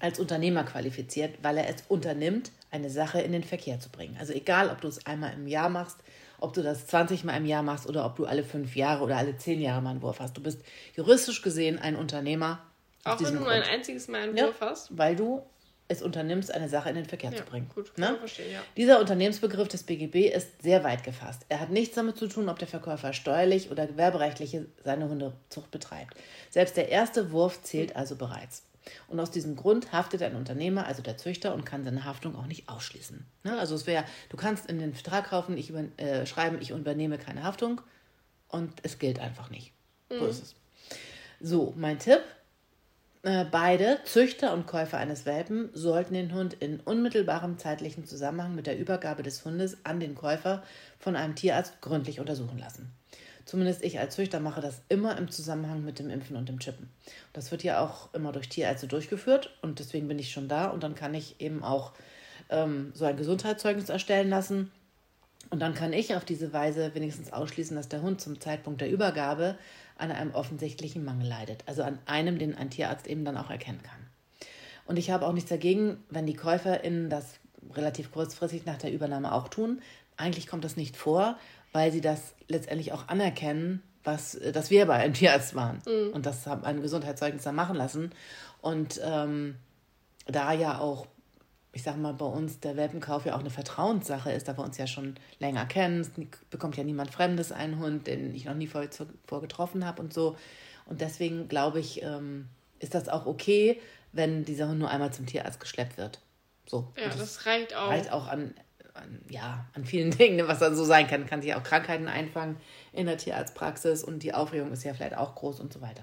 [0.00, 4.16] als Unternehmer qualifiziert, weil er es unternimmt, eine Sache in den Verkehr zu bringen.
[4.18, 5.98] Also egal, ob du es einmal im Jahr machst,
[6.40, 9.16] ob du das 20 Mal im Jahr machst oder ob du alle fünf Jahre oder
[9.16, 10.36] alle zehn Jahre mal einen Wurf hast.
[10.36, 10.60] Du bist
[10.94, 12.60] juristisch gesehen ein Unternehmer.
[13.04, 14.96] Auch wenn du nur ein einziges Mal einen Wurf ja, hast?
[14.96, 15.42] Weil du
[15.88, 17.68] es unternimmst, eine Sache in den Verkehr ja, zu bringen.
[17.74, 18.16] Gut, ne?
[18.18, 18.60] verstehen, ja.
[18.76, 21.46] Dieser Unternehmensbegriff des BGB ist sehr weit gefasst.
[21.48, 26.14] Er hat nichts damit zu tun, ob der Verkäufer steuerlich oder gewerberechtlich seine Hundezucht betreibt.
[26.50, 28.64] Selbst der erste Wurf zählt also bereits.
[29.08, 32.46] Und aus diesem Grund haftet ein Unternehmer, also der Züchter, und kann seine Haftung auch
[32.46, 33.24] nicht ausschließen.
[33.44, 33.58] Ne?
[33.58, 37.18] Also es wäre, du kannst in den Vertrag kaufen, ich über, äh, schreiben, ich übernehme
[37.18, 37.80] keine Haftung
[38.48, 39.72] und es gilt einfach nicht.
[40.10, 40.18] Mhm.
[40.18, 40.54] So ist es.
[41.40, 42.22] So, mein Tipp.
[43.22, 48.66] Äh, beide, Züchter und Käufer eines Welpen, sollten den Hund in unmittelbarem zeitlichen Zusammenhang mit
[48.66, 50.62] der Übergabe des Hundes an den Käufer
[51.00, 52.92] von einem Tierarzt gründlich untersuchen lassen.
[53.48, 56.90] Zumindest ich als Züchter mache das immer im Zusammenhang mit dem Impfen und dem Chippen.
[57.32, 60.82] Das wird ja auch immer durch Tierärzte durchgeführt und deswegen bin ich schon da und
[60.82, 61.92] dann kann ich eben auch
[62.50, 64.70] ähm, so ein Gesundheitszeugnis erstellen lassen.
[65.48, 68.90] Und dann kann ich auf diese Weise wenigstens ausschließen, dass der Hund zum Zeitpunkt der
[68.90, 69.56] Übergabe
[69.96, 71.64] an einem offensichtlichen Mangel leidet.
[71.64, 74.50] Also an einem, den ein Tierarzt eben dann auch erkennen kann.
[74.84, 77.40] Und ich habe auch nichts dagegen, wenn die KäuferInnen das
[77.74, 79.80] relativ kurzfristig nach der Übernahme auch tun.
[80.18, 81.38] Eigentlich kommt das nicht vor,
[81.72, 85.80] weil sie das letztendlich auch anerkennen, was, äh, dass wir bei einem Tierarzt waren.
[85.86, 86.12] Mhm.
[86.12, 88.10] Und das haben ein Gesundheitszeugnis dann machen lassen.
[88.60, 89.56] Und ähm,
[90.26, 91.06] da ja auch,
[91.72, 94.78] ich sag mal, bei uns der Welpenkauf ja auch eine Vertrauenssache ist, da wir uns
[94.78, 96.10] ja schon länger kennen,
[96.50, 98.84] bekommt ja niemand Fremdes einen Hund, den ich noch nie vor,
[99.26, 100.36] vor getroffen habe und so.
[100.86, 102.48] Und deswegen glaube ich, ähm,
[102.78, 103.80] ist das auch okay,
[104.12, 106.20] wenn dieser Hund nur einmal zum Tierarzt geschleppt wird.
[106.66, 106.92] So.
[106.96, 107.88] Ja, das, das, reicht auch.
[107.88, 108.54] Reicht auch an,
[108.98, 111.26] an, ja, an vielen Dingen, was dann so sein kann.
[111.26, 112.56] Kann sich auch Krankheiten einfangen
[112.92, 116.02] in der Tierarztpraxis und die Aufregung ist ja vielleicht auch groß und so weiter.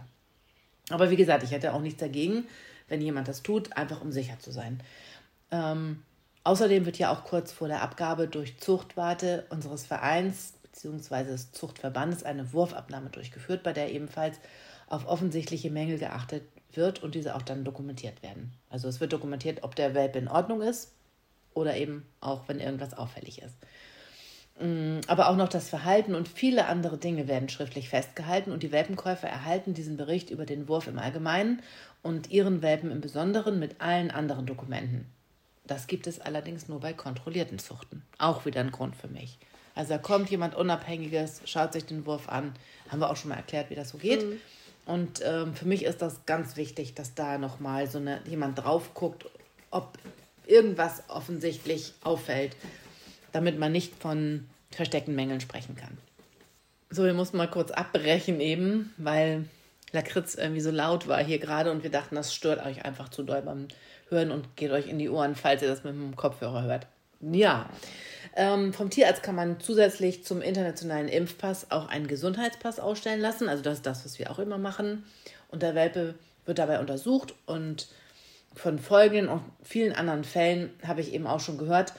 [0.90, 2.46] Aber wie gesagt, ich hätte auch nichts dagegen,
[2.88, 4.82] wenn jemand das tut, einfach um sicher zu sein.
[5.52, 6.04] Ähm,
[6.44, 11.24] außerdem wird ja auch kurz vor der Abgabe durch Zuchtwarte unseres Vereins bzw.
[11.24, 14.40] des Zuchtverbandes eine Wurfabnahme durchgeführt, bei der ebenfalls
[14.88, 16.44] auf offensichtliche Mängel geachtet
[16.74, 18.54] wird und diese auch dann dokumentiert werden.
[18.70, 20.92] Also es wird dokumentiert, ob der Welpe in Ordnung ist
[21.56, 23.56] oder eben auch, wenn irgendwas auffällig ist.
[24.60, 28.72] Mm, aber auch noch das Verhalten und viele andere Dinge werden schriftlich festgehalten und die
[28.72, 31.62] Welpenkäufer erhalten diesen Bericht über den Wurf im Allgemeinen
[32.04, 35.08] und ihren Welpen im Besonderen mit allen anderen Dokumenten.
[35.66, 38.04] Das gibt es allerdings nur bei kontrollierten Zuchten.
[38.20, 39.40] Auch wieder ein Grund für mich.
[39.74, 42.54] Also da kommt jemand Unabhängiges, schaut sich den Wurf an.
[42.90, 44.24] Haben wir auch schon mal erklärt, wie das so geht.
[44.24, 44.40] Mhm.
[44.86, 48.94] Und ähm, für mich ist das ganz wichtig, dass da nochmal so eine, jemand drauf
[48.94, 49.26] guckt,
[49.72, 49.98] ob
[50.48, 52.56] irgendwas offensichtlich auffällt,
[53.32, 55.98] damit man nicht von versteckten Mängeln sprechen kann.
[56.90, 59.46] So, wir mussten mal kurz abbrechen eben, weil
[59.92, 63.24] Lakritz irgendwie so laut war hier gerade und wir dachten, das stört euch einfach zu
[63.24, 63.68] doll beim
[64.10, 66.88] Hören und geht euch in die Ohren, falls ihr das mit dem Kopfhörer hört.
[67.22, 67.70] Ja,
[68.36, 73.48] ähm, vom Tierarzt kann man zusätzlich zum internationalen Impfpass auch einen Gesundheitspass ausstellen lassen.
[73.48, 75.06] Also das ist das, was wir auch immer machen.
[75.48, 76.16] Und der Welpe
[76.46, 77.88] wird dabei untersucht und
[78.56, 81.94] von folgenden und vielen anderen Fällen habe ich eben auch schon gehört,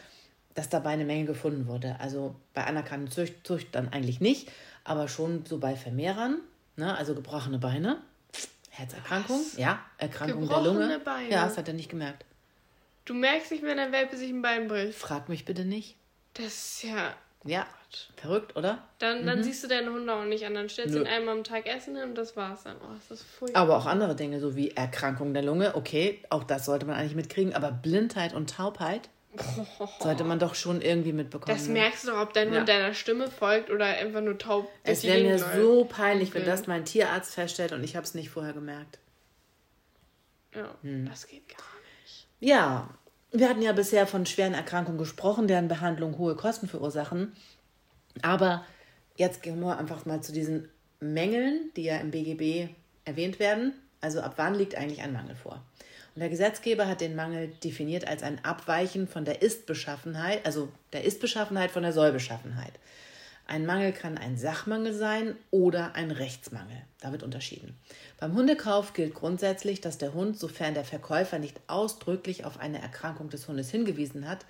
[0.54, 1.96] dass dabei eine Menge gefunden wurde.
[2.00, 4.50] Also bei anerkannten Zucht, Zucht dann eigentlich nicht,
[4.84, 6.40] aber schon so bei Vermehrern,
[6.76, 6.96] ne?
[6.96, 8.00] also gebrochene Beine,
[8.70, 9.58] Herzerkrankung, Was?
[9.58, 10.98] ja, Erkrankung gebrochene der Lunge.
[11.00, 11.30] Beine.
[11.30, 12.24] Ja, das hat er nicht gemerkt.
[13.04, 14.98] Du merkst nicht, wenn der Welpe sich ein Bein bricht.
[14.98, 15.96] Frag mich bitte nicht.
[16.34, 17.14] Das ist ja.
[17.46, 17.66] Ja,
[18.16, 18.82] verrückt, oder?
[18.98, 19.42] Dann, dann mhm.
[19.42, 20.54] siehst du deinen Hund auch nicht an.
[20.54, 22.76] Dann stellst du ihn einmal am Tag essen und das war's dann.
[22.78, 23.62] Oh, ist das furchtbar.
[23.62, 27.14] Aber auch andere Dinge, so wie Erkrankung der Lunge, okay, auch das sollte man eigentlich
[27.14, 27.54] mitkriegen.
[27.54, 29.08] Aber Blindheit und Taubheit
[29.78, 29.86] oh.
[30.00, 31.56] sollte man doch schon irgendwie mitbekommen.
[31.56, 31.74] Das ne?
[31.74, 32.58] merkst du doch, ob dein ja.
[32.58, 34.68] Hund deiner Stimme folgt oder einfach nur taub.
[34.82, 38.30] Es wäre mir so peinlich, wenn das mein Tierarzt feststellt und ich habe es nicht
[38.30, 38.98] vorher gemerkt.
[40.54, 41.06] Ja, hm.
[41.06, 41.58] das geht gar
[42.02, 42.26] nicht.
[42.40, 42.88] Ja,
[43.32, 47.32] wir hatten ja bisher von schweren Erkrankungen gesprochen, deren Behandlung hohe Kosten verursachen.
[48.22, 48.64] Aber
[49.16, 50.68] jetzt gehen wir einfach mal zu diesen
[51.00, 52.70] Mängeln, die ja im BGB
[53.04, 53.74] erwähnt werden.
[54.00, 55.62] Also ab wann liegt eigentlich ein Mangel vor?
[56.14, 61.04] Und der Gesetzgeber hat den Mangel definiert als ein Abweichen von der Ist-Beschaffenheit, also der
[61.04, 62.72] Ist-Beschaffenheit von der Soll-Beschaffenheit.
[63.48, 66.82] Ein Mangel kann ein Sachmangel sein oder ein Rechtsmangel.
[67.00, 67.78] Da wird unterschieden.
[68.18, 73.30] Beim Hundekauf gilt grundsätzlich, dass der Hund, sofern der Verkäufer nicht ausdrücklich auf eine Erkrankung
[73.30, 74.46] des Hundes hingewiesen hat,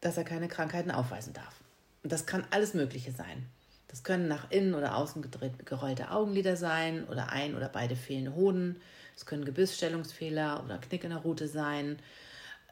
[0.00, 1.60] dass er keine Krankheiten aufweisen darf.
[2.04, 3.46] Und das kann alles Mögliche sein.
[3.88, 5.24] Das können nach innen oder außen
[5.64, 8.80] gerollte Augenlider sein oder ein oder beide fehlende Hoden.
[9.16, 11.98] Es können Gebissstellungsfehler oder Knick in der Rute sein,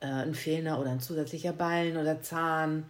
[0.00, 2.84] äh, ein fehlender oder ein zusätzlicher Ballen oder Zahn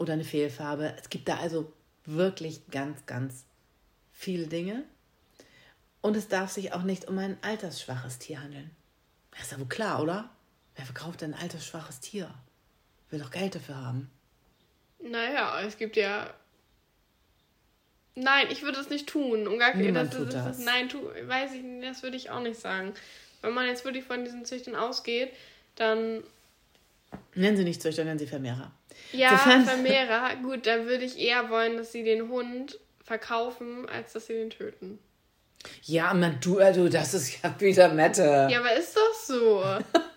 [0.00, 0.94] oder eine Fehlfarbe.
[0.98, 1.70] Es gibt da also
[2.06, 3.44] wirklich ganz, ganz
[4.10, 4.82] viele Dinge.
[6.00, 8.70] Und es darf sich auch nicht um ein altersschwaches Tier handeln.
[9.32, 10.30] Das ist ja wohl klar, oder?
[10.74, 12.32] Wer verkauft denn ein altersschwaches Tier?
[13.10, 14.10] Will doch Geld dafür haben.
[15.00, 16.32] Naja, es gibt ja.
[18.14, 19.46] Nein, ich würde es nicht tun.
[19.46, 20.44] Um gar Niemand das, tut das.
[20.56, 20.58] das.
[20.60, 22.94] Nein, tu, weiß ich nicht, das würde ich auch nicht sagen.
[23.42, 25.32] Wenn man jetzt wirklich von diesen Züchtern ausgeht,
[25.76, 26.22] dann.
[27.34, 28.72] Nennen Sie nicht Züchter, nennen Sie Vermehrer.
[29.12, 29.64] Ja, Sofern...
[29.64, 30.36] Vermehrer.
[30.42, 34.50] Gut, dann würde ich eher wollen, dass sie den Hund verkaufen, als dass sie den
[34.50, 34.98] töten.
[35.82, 38.48] Ja, man, du, also das ist ja wieder Mette.
[38.50, 39.62] Ja, aber ist doch so.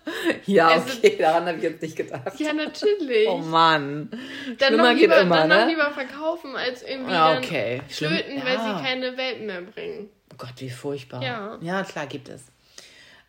[0.46, 2.38] ja, also, okay, daran habe ich jetzt nicht gedacht.
[2.38, 3.28] Ja, natürlich.
[3.28, 4.10] Oh Mann.
[4.58, 5.60] Dann noch lieber, immer, dann ne?
[5.60, 7.82] noch lieber verkaufen, als irgendwie ja, okay.
[7.94, 8.44] töten, ja.
[8.44, 10.08] weil sie keine Welpen mehr bringen.
[10.32, 11.22] Oh Gott, wie furchtbar.
[11.22, 11.58] Ja.
[11.60, 12.44] Ja, klar gibt es.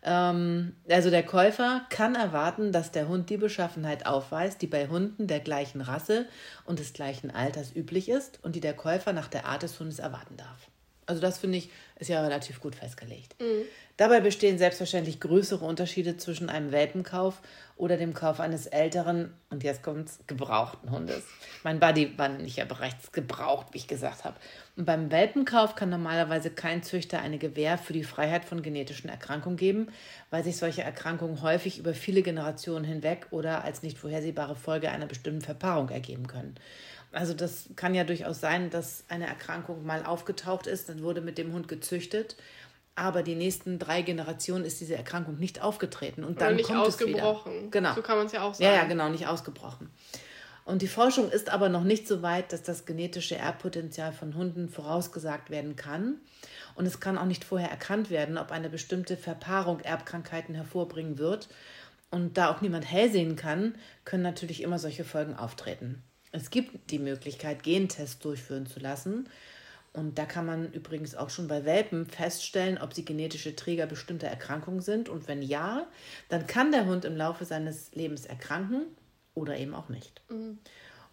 [0.06, 5.26] Ähm, also der Käufer kann erwarten, dass der Hund die Beschaffenheit aufweist, die bei Hunden
[5.26, 6.26] der gleichen Rasse
[6.64, 9.98] und des gleichen Alters üblich ist und die der Käufer nach der Art des Hundes
[9.98, 10.70] erwarten darf.
[11.06, 13.34] Also das finde ich ist ja relativ gut festgelegt.
[13.40, 13.62] Mhm.
[13.96, 17.40] Dabei bestehen selbstverständlich größere Unterschiede zwischen einem Welpenkauf
[17.78, 21.22] oder dem Kauf eines älteren, und jetzt kommt's, gebrauchten Hundes.
[21.62, 24.36] Mein Buddy war nicht ja bereits gebraucht, wie ich gesagt habe.
[24.76, 29.56] Und beim Welpenkauf kann normalerweise kein Züchter eine Gewähr für die Freiheit von genetischen Erkrankungen
[29.56, 29.88] geben,
[30.30, 35.06] weil sich solche Erkrankungen häufig über viele Generationen hinweg oder als nicht vorhersehbare Folge einer
[35.06, 36.56] bestimmten Verpaarung ergeben können.
[37.16, 41.38] Also das kann ja durchaus sein, dass eine Erkrankung mal aufgetaucht ist, dann wurde mit
[41.38, 42.36] dem Hund gezüchtet,
[42.94, 46.80] aber die nächsten drei Generationen ist diese Erkrankung nicht aufgetreten und dann Oder nicht kommt
[46.80, 47.52] ausgebrochen.
[47.52, 47.70] es wieder.
[47.70, 47.94] Genau.
[47.94, 48.64] So kann man es ja auch sagen.
[48.64, 49.88] Ja, ja, genau, nicht ausgebrochen.
[50.66, 54.68] Und die Forschung ist aber noch nicht so weit, dass das genetische Erbpotenzial von Hunden
[54.68, 56.16] vorausgesagt werden kann.
[56.74, 61.48] Und es kann auch nicht vorher erkannt werden, ob eine bestimmte Verpaarung Erbkrankheiten hervorbringen wird.
[62.10, 66.02] Und da auch niemand hell sehen kann, können natürlich immer solche Folgen auftreten.
[66.32, 69.28] Es gibt die Möglichkeit, Gentests durchführen zu lassen.
[69.92, 74.26] Und da kann man übrigens auch schon bei Welpen feststellen, ob sie genetische Träger bestimmter
[74.26, 75.08] Erkrankungen sind.
[75.08, 75.86] Und wenn ja,
[76.28, 78.82] dann kann der Hund im Laufe seines Lebens erkranken
[79.34, 80.20] oder eben auch nicht.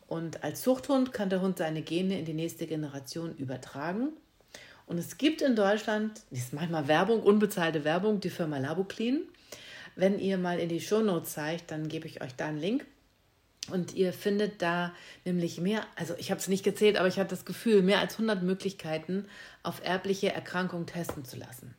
[0.07, 4.09] Und als Zuchthund kann der Hund seine Gene in die nächste Generation übertragen.
[4.86, 9.22] Und es gibt in Deutschland, das ist manchmal Werbung, unbezahlte Werbung, die Firma Laboclean.
[9.95, 12.86] Wenn ihr mal in die Shownotes zeigt, dann gebe ich euch da einen Link.
[13.72, 14.93] Und ihr findet da
[15.24, 18.14] nämlich mehr, also ich habe es nicht gezählt, aber ich hatte das Gefühl, mehr als
[18.14, 19.26] 100 Möglichkeiten,
[19.64, 21.74] auf erbliche Erkrankungen testen zu lassen.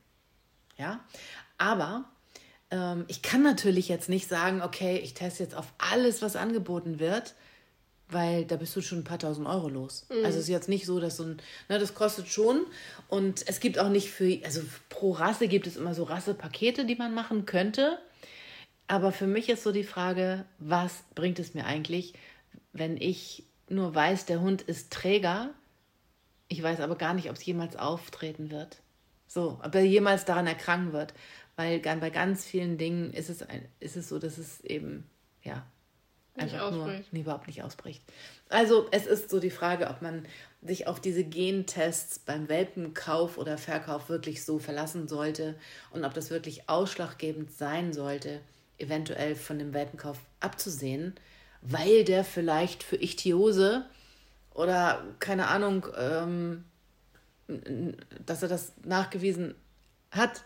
[0.78, 1.04] Ja,
[1.58, 2.06] aber
[2.70, 6.98] ähm, ich kann natürlich jetzt nicht sagen, okay, ich teste jetzt auf alles, was angeboten
[6.98, 7.34] wird,
[8.08, 10.06] weil da bist du schon ein paar tausend Euro los.
[10.10, 11.36] Also es ist jetzt nicht so, dass so ein,
[11.68, 12.66] ne, das kostet schon
[13.08, 16.96] und es gibt auch nicht für, also pro Rasse gibt es immer so Rassepakete, die
[16.96, 17.98] man machen könnte.
[18.86, 22.14] Aber für mich ist so die Frage, was bringt es mir eigentlich,
[22.72, 25.50] wenn ich nur weiß, der Hund ist Träger,
[26.48, 28.78] ich weiß aber gar nicht, ob es jemals auftreten wird.
[29.26, 31.14] So, ob er jemals daran erkranken wird.
[31.56, 35.08] Weil bei ganz vielen Dingen ist es, ein, ist es so, dass es eben,
[35.42, 35.64] ja,
[36.34, 37.12] Nicht einfach nur ausbricht.
[37.12, 38.02] nee, überhaupt nicht ausbricht.
[38.48, 40.26] Also es ist so die Frage, ob man
[40.62, 45.54] sich auf diese Gentests beim Welpenkauf oder Verkauf wirklich so verlassen sollte
[45.90, 48.40] und ob das wirklich ausschlaggebend sein sollte,
[48.78, 51.14] eventuell von dem Welpenkauf abzusehen,
[51.62, 53.86] weil der vielleicht für Ichthyose
[54.52, 56.64] oder keine Ahnung, ähm,
[58.24, 59.54] dass er das nachgewiesen
[60.10, 60.44] hat,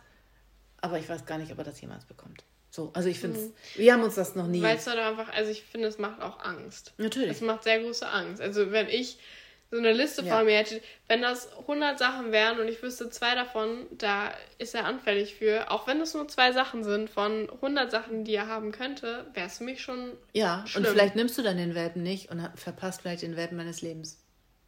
[0.80, 2.44] aber ich weiß gar nicht, ob er das jemals bekommt.
[2.70, 3.40] So, also ich finde,
[3.76, 4.62] wir haben uns das noch nie.
[4.64, 6.92] Es halt einfach, also ich finde, es macht auch Angst.
[6.98, 7.30] Natürlich.
[7.30, 8.40] Es macht sehr große Angst.
[8.40, 9.18] Also wenn ich
[9.70, 10.34] so eine Liste Ja.
[10.36, 14.74] vor mir hätte, wenn das 100 Sachen wären und ich wüsste zwei davon, da ist
[14.74, 18.46] er anfällig für, auch wenn es nur zwei Sachen sind von 100 Sachen, die er
[18.48, 20.84] haben könnte, wäre es für mich schon, Ja, Schlimm.
[20.84, 24.18] und vielleicht nimmst du dann den Welpen nicht und verpasst vielleicht den Welpen meines Lebens.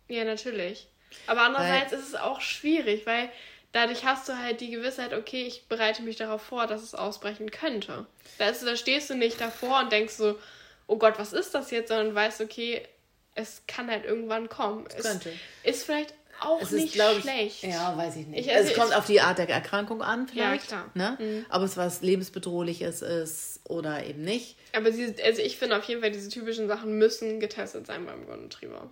[0.08, 0.86] ja natürlich.
[1.26, 3.30] Aber andererseits ist es auch schwierig, weil
[3.72, 7.50] dadurch hast du halt die Gewissheit, okay, ich bereite mich darauf vor, dass es ausbrechen
[7.50, 8.06] könnte.
[8.38, 10.38] Da, ist, da stehst du nicht davor und denkst so,
[10.86, 12.86] oh Gott, was ist das jetzt, sondern weißt, okay,
[13.34, 14.86] es kann halt irgendwann kommen.
[14.96, 15.32] Es könnte.
[15.62, 17.62] ist vielleicht auch Es nicht ist, ich, schlecht.
[17.64, 18.40] ja, weiß ich nicht.
[18.40, 20.68] Ich- also also es kommt auf die Art der Erkrankung an, vielleicht.
[20.68, 20.90] klar.
[20.94, 21.44] Ne?
[21.50, 24.56] Ob es was lebensbedrohliches ist oder eben nicht.
[24.74, 28.24] Aber sie, also ich finde auf jeden Fall, diese typischen Sachen müssen getestet sein beim
[28.26, 28.90] Golden Retriever.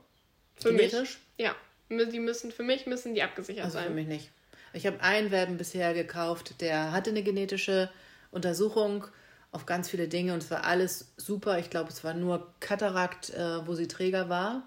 [0.57, 1.19] Für Genetisch?
[1.39, 1.47] mich.
[1.47, 1.55] Ja.
[1.91, 3.95] Die müssen, für mich müssen die abgesichert Also für sein.
[3.95, 4.31] mich nicht.
[4.75, 7.91] Ich habe einen Welpen bisher gekauft, der hatte eine genetische
[8.31, 9.07] Untersuchung
[9.51, 11.59] auf ganz viele Dinge und es war alles super.
[11.59, 14.63] Ich glaube, es war nur Katarakt, äh, wo sie Träger war.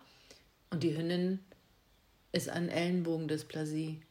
[0.72, 1.40] Und die Hündin
[2.32, 4.02] ist an Ellenbogendysplasie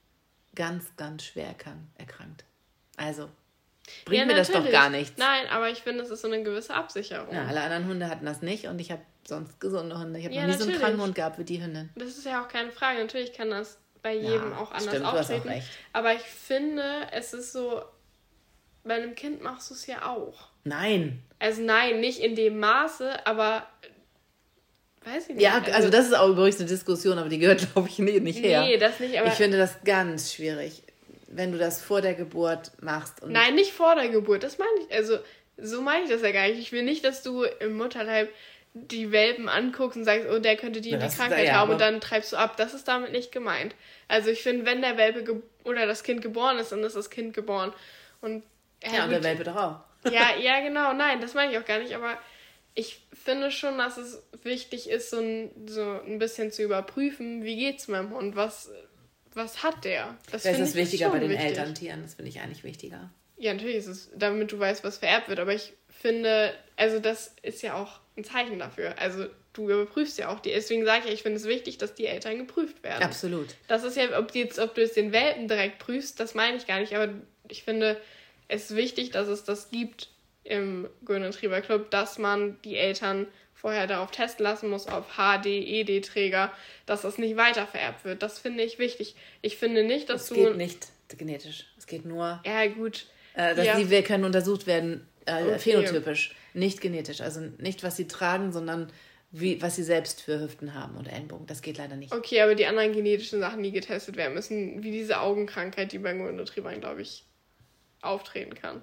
[0.54, 2.44] ganz, ganz schwer erkrank- erkrankt.
[2.96, 3.28] Also,
[4.04, 4.72] bringt Ja, mir das doch natürlich.
[4.72, 5.18] gar nichts.
[5.18, 7.34] Nein, aber ich finde, es ist so eine gewisse Absicherung.
[7.34, 10.18] Ja, alle anderen Hunde hatten das nicht und ich habe sonst gesunde Hunde.
[10.18, 10.80] Ich habe Ja, noch nie so einen natürlich.
[10.86, 11.88] kranken Hund gehabt wie die Hündin.
[11.96, 13.00] Das ist ja auch keine Frage.
[13.00, 15.48] Natürlich kann das bei jedem auch anders stimmt, du hast auch auftreten.
[15.48, 15.68] recht.
[15.92, 17.82] Aber ich finde, es ist so,
[18.84, 20.48] bei einem Kind machst du es ja auch.
[20.64, 21.22] Nein.
[21.38, 23.66] Also nein, nicht in dem Maße, aber
[25.04, 25.42] weiß ich nicht.
[25.42, 28.42] Ja, also das ist auch übrigens eine Diskussion, aber die gehört, glaube ich, nie- nicht
[28.42, 28.62] her.
[28.62, 30.82] Nee, das nicht, aber ich finde das ganz schwierig,
[31.28, 33.22] wenn du das vor der Geburt machst.
[33.22, 34.42] Und Nein, nicht vor der Geburt.
[34.42, 34.94] Das meine ich.
[34.94, 35.18] Also,
[35.56, 36.58] so meine ich das ja gar nicht.
[36.58, 38.30] Ich will nicht, dass du im Mutterleib
[38.72, 41.80] die Welpen anguckst und sagst, oh, der könnte die und die Krankheit ja, haben und
[41.80, 42.56] dann treibst du ab.
[42.56, 43.74] Das ist damit nicht gemeint.
[44.08, 47.34] Also, ich finde, wenn der Welpe oder das Kind geboren ist, dann ist das Kind
[47.34, 47.72] geboren.
[48.20, 48.42] Und
[48.84, 49.22] ja, ja, und der.
[49.22, 50.10] Welpe doch auch.
[50.10, 50.92] ja, ja, genau.
[50.92, 51.94] Nein, das meine ich auch gar nicht.
[51.94, 52.18] Aber
[52.74, 57.56] ich finde schon, dass es wichtig ist, so ein, so ein bisschen zu überprüfen, wie
[57.56, 58.36] geht's meinem Hund?
[58.36, 58.70] Was,
[59.34, 60.16] was hat der?
[60.30, 61.46] Das finde ist ich wichtiger bei den wichtig.
[61.46, 62.02] Elterntieren.
[62.02, 63.10] Das finde ich eigentlich wichtiger.
[63.36, 65.40] Ja, natürlich ist es, damit du weißt, was vererbt wird.
[65.40, 68.98] Aber ich finde, also das ist ja auch ein Zeichen dafür.
[68.98, 70.50] Also du überprüfst ja auch die.
[70.50, 73.02] Deswegen sage ich ja, ich finde es wichtig, dass die Eltern geprüft werden.
[73.02, 73.48] Absolut.
[73.66, 76.66] Das ist ja, ob, jetzt, ob du jetzt den Welpen direkt prüfst, das meine ich
[76.66, 76.94] gar nicht.
[76.94, 77.12] Aber
[77.48, 78.00] ich finde
[78.50, 80.08] es ist wichtig, dass es das gibt
[80.44, 85.46] im Golden Retriever Club, dass man die Eltern vorher darauf testen lassen muss, auf HD,
[85.46, 86.50] ED-Träger,
[86.86, 88.22] dass das nicht weiter vererbt wird.
[88.22, 89.14] Das finde ich wichtig.
[89.42, 90.34] Ich finde nicht, dass Es du.
[90.36, 91.66] geht nicht genetisch.
[91.76, 93.06] Es geht nur, Ja, gut.
[93.34, 93.76] äh, dass Ja.
[93.78, 95.58] die wir können untersucht werden, äh, Okay.
[95.58, 97.20] phänotypisch, nicht genetisch.
[97.20, 98.90] Also nicht, was sie tragen, sondern
[99.30, 101.46] wie, was sie selbst für Hüften haben oder Ellenbogen.
[101.46, 102.12] Das geht leider nicht.
[102.12, 106.14] Okay, aber die anderen genetischen Sachen, die getestet werden müssen, wie diese Augenkrankheit, die bei
[106.14, 107.24] Golden Retrievern, glaube ich,
[108.02, 108.82] auftreten kann.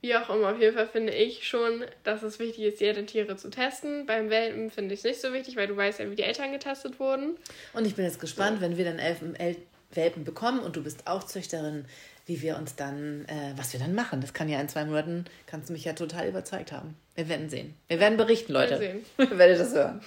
[0.00, 3.36] Wie auch immer, auf jeden Fall finde ich schon, dass es wichtig ist, jede Tiere
[3.36, 4.04] zu testen.
[4.04, 6.52] Beim Welpen finde ich es nicht so wichtig, weil du weißt ja, wie die Eltern
[6.52, 7.36] getestet wurden.
[7.72, 8.62] Und ich bin jetzt gespannt, so.
[8.62, 9.56] wenn wir dann Elfen, El
[9.94, 11.86] Welpen bekommen und du bist auch Züchterin,
[12.26, 14.20] wie wir uns dann, äh, was wir dann machen.
[14.20, 16.96] Das kann ja in zwei Monaten, kannst du mich ja total überzeugt haben.
[17.14, 17.74] Wir werden sehen.
[17.88, 18.80] Wir werden berichten, Leute.
[18.80, 19.06] Wir sehen.
[19.38, 20.02] werdet das hören.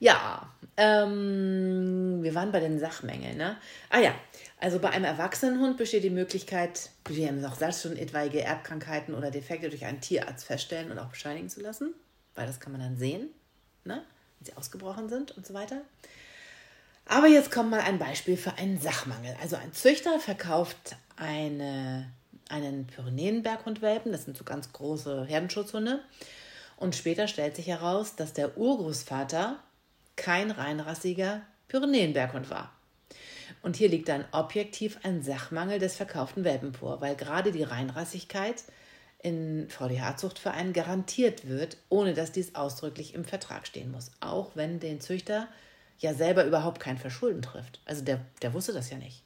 [0.00, 3.56] Ja, ähm, wir waren bei den Sachmängeln, ne?
[3.90, 4.14] Ah ja,
[4.64, 9.14] also bei einem erwachsenen Hund besteht die Möglichkeit, wie haben auch gesagt, schon etwaige Erbkrankheiten
[9.14, 11.92] oder Defekte durch einen Tierarzt feststellen und auch bescheinigen zu lassen,
[12.34, 13.28] weil das kann man dann sehen,
[13.84, 14.02] ne?
[14.38, 15.82] wenn sie ausgebrochen sind und so weiter.
[17.04, 19.36] Aber jetzt kommt mal ein Beispiel für einen Sachmangel.
[19.42, 22.10] Also ein Züchter verkauft eine,
[22.48, 26.00] einen Pyrenäenberghundwelpen, das sind so ganz große Herdenschutzhunde.
[26.78, 29.58] Und später stellt sich heraus, dass der Urgroßvater
[30.16, 32.73] kein reinrassiger Pyrenäenberghund war.
[33.62, 38.64] Und hier liegt dann objektiv ein Sachmangel des verkauften Welpen vor, weil gerade die Reinrassigkeit
[39.22, 44.10] in VDH-Zuchtvereinen garantiert wird, ohne dass dies ausdrücklich im Vertrag stehen muss.
[44.20, 45.48] Auch wenn den Züchter
[45.98, 47.80] ja selber überhaupt kein Verschulden trifft.
[47.86, 49.22] Also der, der wusste das ja nicht.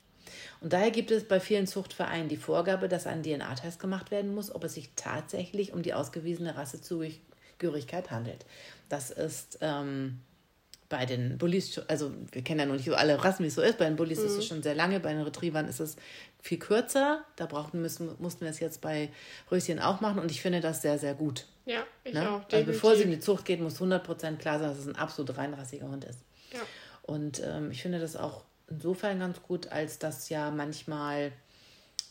[0.60, 4.54] Und daher gibt es bei vielen Zuchtvereinen die Vorgabe, dass ein DNA-Test gemacht werden muss,
[4.54, 8.44] ob es sich tatsächlich um die ausgewiesene Rassezugehörigkeit handelt.
[8.88, 10.20] Das ist ähm,
[10.88, 13.62] bei den Bullies, also wir kennen ja noch nicht so alle Rassen, wie es so
[13.62, 13.78] ist.
[13.78, 14.26] Bei den Bullies mhm.
[14.26, 15.96] ist es schon sehr lange, bei den Retrievern ist es
[16.40, 17.24] viel kürzer.
[17.36, 19.10] Da brauchten müssen, mussten wir es jetzt bei
[19.50, 21.46] Röschen auch machen und ich finde das sehr, sehr gut.
[21.66, 22.30] Ja, ich ne?
[22.30, 22.42] auch.
[22.50, 25.36] Also bevor sie in die Zucht geht, muss 100% klar sein, dass es ein absolut
[25.36, 26.20] reinrassiger Hund ist.
[26.52, 26.60] Ja.
[27.02, 31.32] Und ähm, ich finde das auch insofern ganz gut, als dass ja manchmal,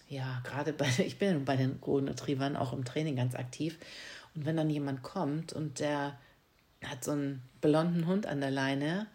[0.07, 3.79] ja, gerade bei, ich bin bei den Golden Retrievern auch im Training ganz aktiv.
[4.35, 6.15] Und wenn dann jemand kommt und der
[6.85, 9.07] hat so einen blonden Hund an der Leine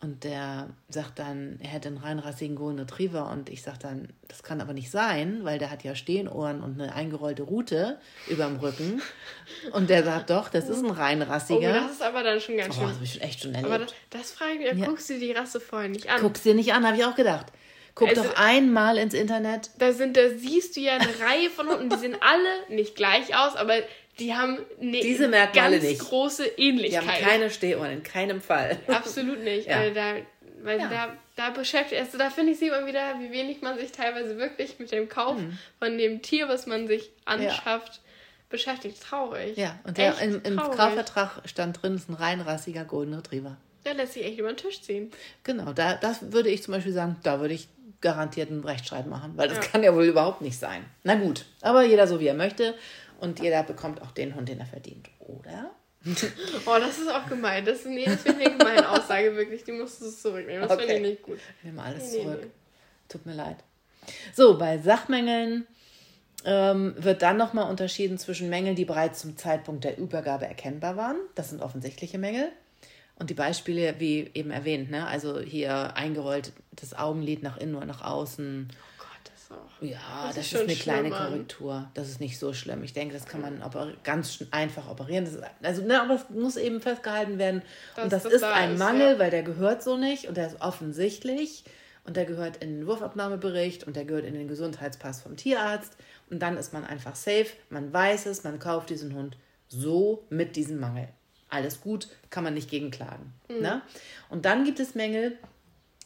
[0.00, 4.44] und der sagt dann, er hätte einen reinrassigen Golden Retriever und ich sage dann, das
[4.44, 9.02] kann aber nicht sein, weil der hat ja Stehenohren und eine eingerollte Rute überm Rücken.
[9.72, 11.70] Und der sagt, doch, das ist ein reinrassiger.
[11.70, 12.84] Oh, das ist aber dann schon ganz schön.
[12.84, 13.72] Oh, das habe ich schon echt schon erlebt.
[13.72, 14.86] Aber das, das frage ich mich, ja.
[14.86, 16.20] guckst du die Rasse vorher nicht an?
[16.20, 17.46] Guckst dir nicht an, habe ich auch gedacht.
[17.98, 19.70] Guck also, doch einmal ins Internet.
[19.78, 23.34] Da sind, da siehst du ja eine Reihe von Hunden, die sehen alle nicht gleich
[23.36, 23.74] aus, aber
[24.18, 26.00] die haben eine Diese Merkmale ganz nicht.
[26.00, 27.02] große Ähnlichkeit.
[27.02, 28.78] Die haben keine Stehohren, in keinem Fall.
[28.88, 29.68] Absolut nicht.
[29.68, 29.78] Ja.
[29.78, 30.14] Also da,
[30.62, 30.88] weil ja.
[30.88, 34.36] da, da beschäftigt, also da finde ich sieht man wieder, wie wenig man sich teilweise
[34.38, 35.56] wirklich mit dem Kauf mhm.
[35.78, 38.00] von dem Tier, was man sich anschafft, ja.
[38.48, 39.02] beschäftigt.
[39.02, 39.56] Traurig.
[39.56, 43.56] Ja, und der, im, im Kaufvertrag stand drin, ist ein reinrassiger Golden Retriever.
[43.84, 45.12] Der lässt sich echt über den Tisch ziehen.
[45.44, 47.68] Genau, da, das würde ich zum Beispiel sagen, da würde ich
[48.00, 50.84] garantiert einen Rechtschreib machen, weil das kann ja wohl überhaupt nicht sein.
[51.02, 52.74] Na gut, aber jeder so wie er möchte.
[53.18, 55.72] Und jeder bekommt auch den Hund, den er verdient, oder?
[56.66, 57.64] oh, das ist auch gemein.
[57.64, 59.64] Das, nee, das finde ich eine gemeine Aussage, wirklich.
[59.64, 60.62] Die musst du zurücknehmen.
[60.62, 60.86] Das okay.
[60.86, 61.38] finde ich nicht gut.
[61.58, 62.40] Ich nehme alles nee, zurück.
[62.42, 62.50] Nee,
[63.08, 63.56] Tut mir leid.
[64.34, 65.66] So, bei Sachmängeln
[66.44, 71.16] ähm, wird dann nochmal unterschieden zwischen Mängeln, die bereits zum Zeitpunkt der Übergabe erkennbar waren.
[71.34, 72.50] Das sind offensichtliche Mängel.
[73.16, 75.06] Und die Beispiele, wie eben erwähnt, ne?
[75.06, 78.68] also hier eingerollt das Augenlid nach innen oder nach außen.
[79.80, 81.90] Ja, das, das ist, ist eine kleine Korrektur.
[81.94, 82.82] Das ist nicht so schlimm.
[82.82, 83.62] Ich denke, das kann man
[84.02, 85.24] ganz einfach operieren.
[85.24, 87.62] Ist, also, ne, aber es muss eben festgehalten werden.
[87.94, 89.18] Das, und das, das ist da ein ist, Mangel, ja.
[89.18, 91.64] weil der gehört so nicht und der ist offensichtlich.
[92.04, 95.96] Und der gehört in den Wurfabnahmebericht und der gehört in den Gesundheitspass vom Tierarzt.
[96.30, 97.48] Und dann ist man einfach safe.
[97.68, 99.36] Man weiß es, man kauft diesen Hund
[99.68, 101.08] so mit diesem Mangel.
[101.50, 103.34] Alles gut, kann man nicht gegenklagen.
[103.48, 103.60] Mhm.
[103.60, 103.82] Ne?
[104.30, 105.36] Und dann gibt es Mängel,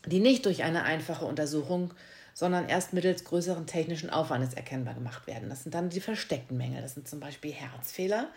[0.06, 1.94] die nicht durch eine einfache Untersuchung
[2.35, 5.49] sondern erst mittels größeren technischen Aufwandes erkennbar gemacht werden.
[5.49, 6.83] Das sind dann die versteckten Mängel.
[6.83, 8.28] Das sind zum Beispiel Herzfehler,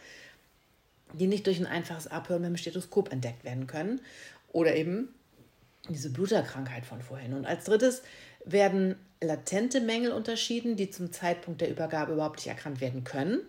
[1.14, 4.02] die nicht durch ein einfaches Abhören mit dem Stethoskop entdeckt werden können.
[4.52, 5.10] Oder eben
[5.90, 7.34] diese Bluterkrankheit von vorhin.
[7.34, 8.02] Und als drittes
[8.44, 13.42] werden latente Mängel unterschieden, die zum Zeitpunkt der Übergabe überhaupt nicht erkannt werden können,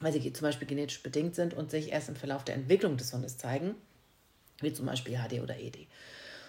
[0.00, 3.12] weil sie zum Beispiel genetisch bedingt sind und sich erst im Verlauf der Entwicklung des
[3.12, 3.74] Hundes zeigen,
[4.60, 5.86] wie zum Beispiel HD oder ED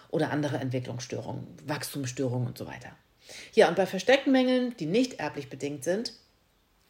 [0.09, 2.91] oder andere Entwicklungsstörungen, Wachstumsstörungen und so weiter.
[3.53, 6.13] Ja, und bei versteckten Mängeln, die nicht erblich bedingt sind,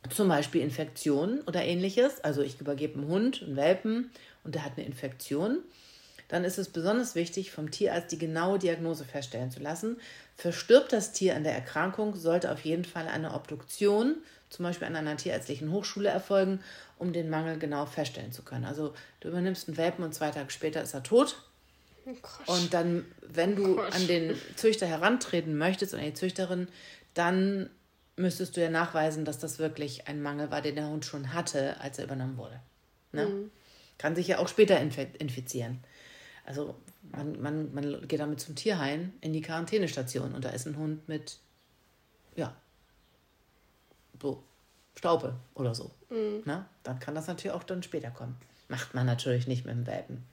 [0.10, 4.12] zum Beispiel Infektionen oder ähnliches, also ich übergebe einen Hund, einen Welpen
[4.44, 5.60] und der hat eine Infektion,
[6.30, 9.98] dann ist es besonders wichtig, vom Tierarzt die genaue Diagnose feststellen zu lassen.
[10.36, 14.18] Verstirbt das Tier an der Erkrankung, sollte auf jeden Fall eine Obduktion,
[14.50, 16.62] zum Beispiel an einer tierärztlichen Hochschule, erfolgen,
[17.00, 18.66] um den Mangel genau feststellen zu können.
[18.66, 21.36] Also du übernimmst einen Welpen und zwei Tage später ist er tot
[22.48, 26.68] Oh und dann, wenn du oh an den Züchter herantreten möchtest oder die Züchterin,
[27.14, 27.70] dann
[28.16, 31.80] müsstest du ja nachweisen, dass das wirklich ein Mangel war, den der Hund schon hatte,
[31.80, 32.60] als er übernommen wurde.
[33.12, 33.26] Ne?
[33.26, 33.52] Mhm.
[33.98, 35.80] Kann sich ja auch später infizieren.
[36.46, 36.76] Also
[37.12, 41.08] man, man, man geht damit zum Tierheim in die Quarantänestation und da ist ein Hund
[41.08, 41.38] mit,
[42.36, 42.56] ja,
[44.22, 44.44] so
[44.96, 45.92] Staupe oder so.
[46.10, 46.42] Mhm.
[46.46, 48.36] Na, dann kann das natürlich auch dann später kommen.
[48.68, 50.26] Macht man natürlich nicht mit dem Welpen.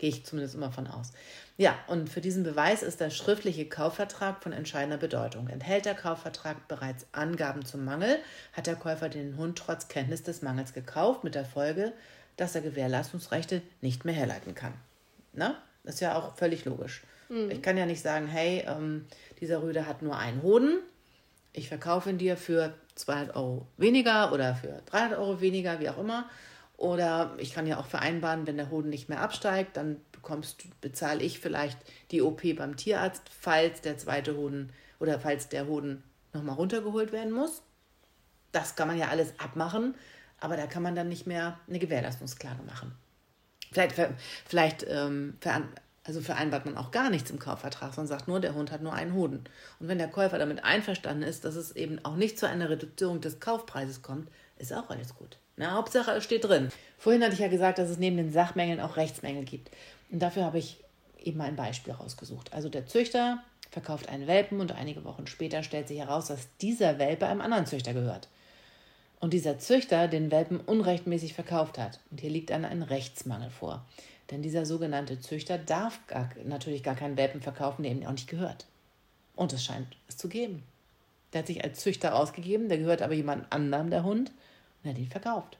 [0.00, 1.12] Gehe ich zumindest immer von aus.
[1.58, 5.48] Ja, und für diesen Beweis ist der schriftliche Kaufvertrag von entscheidender Bedeutung.
[5.48, 8.18] Enthält der Kaufvertrag bereits Angaben zum Mangel,
[8.54, 11.92] hat der Käufer den Hund trotz Kenntnis des Mangels gekauft, mit der Folge,
[12.38, 14.72] dass er Gewährleistungsrechte nicht mehr herleiten kann.
[15.34, 15.58] Na?
[15.84, 17.02] Das ist ja auch völlig logisch.
[17.28, 17.50] Mhm.
[17.50, 19.04] Ich kann ja nicht sagen, hey, ähm,
[19.42, 20.78] dieser Rüde hat nur einen Hoden,
[21.52, 25.98] ich verkaufe ihn dir für 200 Euro weniger oder für 300 Euro weniger, wie auch
[25.98, 26.30] immer.
[26.80, 31.22] Oder ich kann ja auch vereinbaren, wenn der Hoden nicht mehr absteigt, dann bekommst, bezahle
[31.22, 31.78] ich vielleicht
[32.10, 36.02] die OP beim Tierarzt, falls der zweite Hoden oder falls der Hoden
[36.32, 37.60] nochmal runtergeholt werden muss.
[38.50, 39.94] Das kann man ja alles abmachen,
[40.38, 42.94] aber da kann man dann nicht mehr eine Gewährleistungsklage machen.
[43.70, 43.94] Vielleicht,
[44.46, 45.36] vielleicht ähm,
[46.04, 48.94] also vereinbart man auch gar nichts im Kaufvertrag, sondern sagt nur, der Hund hat nur
[48.94, 49.44] einen Hoden.
[49.80, 53.20] Und wenn der Käufer damit einverstanden ist, dass es eben auch nicht zu einer Reduzierung
[53.20, 55.38] des Kaufpreises kommt, ist auch alles gut.
[55.60, 56.70] Na, Hauptsache, es steht drin.
[56.96, 59.70] Vorhin hatte ich ja gesagt, dass es neben den Sachmängeln auch Rechtsmängel gibt.
[60.10, 60.78] Und dafür habe ich
[61.22, 62.54] eben mal ein Beispiel rausgesucht.
[62.54, 66.98] Also der Züchter verkauft einen Welpen und einige Wochen später stellt sich heraus, dass dieser
[66.98, 68.28] Welpe einem anderen Züchter gehört.
[69.20, 72.00] Und dieser Züchter den Welpen unrechtmäßig verkauft hat.
[72.10, 73.84] Und hier liegt dann ein Rechtsmangel vor.
[74.30, 78.30] Denn dieser sogenannte Züchter darf gar, natürlich gar keinen Welpen verkaufen, der ihm auch nicht
[78.30, 78.64] gehört.
[79.36, 80.62] Und es scheint es zu geben.
[81.34, 84.32] Der hat sich als Züchter ausgegeben, der gehört aber jemand anderem, der Hund.
[84.82, 85.58] Und er hat ihn verkauft.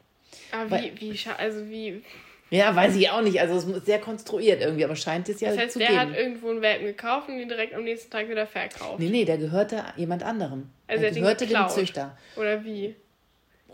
[0.53, 2.03] Aber Weil, wie, wie, also wie.
[2.51, 3.41] Ja, weiß ich auch nicht.
[3.41, 6.01] Also es ist sehr konstruiert irgendwie, aber scheint es ja das heißt, zu der geben.
[6.01, 8.99] hat irgendwo einen Welpen gekauft und ihn direkt am nächsten Tag wieder verkauft.
[8.99, 10.71] Nee, nee, der gehörte jemand anderem.
[10.89, 12.17] Also er gehörte dem Züchter.
[12.37, 12.97] Oder wie?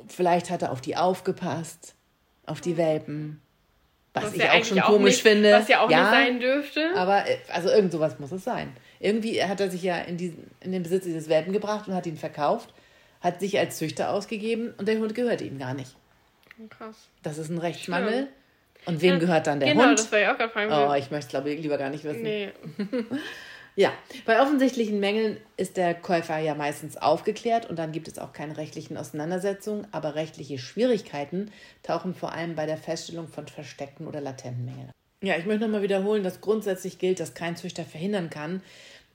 [0.09, 1.95] Vielleicht hat er auf die aufgepasst,
[2.45, 3.41] auf die Welpen.
[4.13, 5.53] Was, was ich ja auch schon auch komisch nicht, finde.
[5.53, 6.91] Was ja auch ja, nicht sein dürfte.
[6.97, 8.75] Aber äh, also irgend sowas muss es sein.
[9.01, 12.07] Irgendwie hat er sich ja in, diesen, in den Besitz dieses Welpen gebracht und hat
[12.07, 12.75] ihn verkauft
[13.21, 15.97] hat sich als Züchter ausgegeben und der Hund gehört ihm gar nicht.
[16.71, 17.09] Krass.
[17.23, 18.13] Das ist ein Rechtsmangel.
[18.13, 18.29] Stimmt.
[18.87, 19.97] Und wem ja, gehört dann der genau, Hund?
[19.97, 20.73] Genau, das war ja auch gerade fragen.
[20.73, 22.23] Oh, ich möchte es, glaube ich, lieber gar nicht wissen.
[22.23, 22.53] Nee.
[23.77, 23.93] ja,
[24.25, 28.57] bei offensichtlichen Mängeln ist der Käufer ja meistens aufgeklärt und dann gibt es auch keine
[28.57, 31.51] rechtlichen Auseinandersetzungen, aber rechtliche Schwierigkeiten
[31.83, 34.93] tauchen vor allem bei der Feststellung von versteckten oder latenten Mängeln.
[35.23, 38.63] Ja, ich möchte nochmal wiederholen, dass grundsätzlich gilt, dass kein Züchter verhindern kann,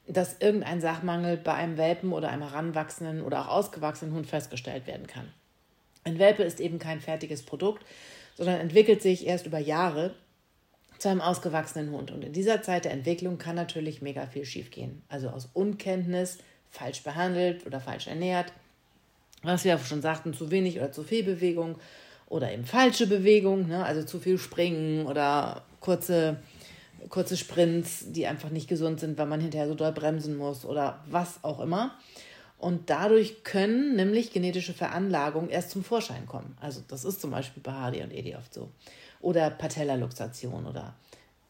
[0.07, 5.07] dass irgendein Sachmangel bei einem Welpen oder einem heranwachsenden oder auch ausgewachsenen Hund festgestellt werden
[5.07, 5.31] kann.
[6.03, 7.85] Ein Welpe ist eben kein fertiges Produkt,
[8.35, 10.15] sondern entwickelt sich erst über Jahre
[10.97, 12.11] zu einem ausgewachsenen Hund.
[12.11, 15.01] Und in dieser Zeit der Entwicklung kann natürlich mega viel schiefgehen.
[15.09, 16.39] Also aus Unkenntnis,
[16.69, 18.53] falsch behandelt oder falsch ernährt,
[19.43, 21.77] was wir schon sagten, zu wenig oder zu viel Bewegung
[22.27, 23.83] oder eben falsche Bewegung, ne?
[23.83, 26.37] also zu viel Springen oder kurze
[27.09, 31.03] kurze Sprints, die einfach nicht gesund sind, weil man hinterher so doll bremsen muss oder
[31.09, 31.97] was auch immer.
[32.57, 36.55] Und dadurch können nämlich genetische Veranlagungen erst zum Vorschein kommen.
[36.61, 38.69] Also das ist zum Beispiel bei Hardy und Edi oft so.
[39.19, 40.93] Oder Patellaluxation oder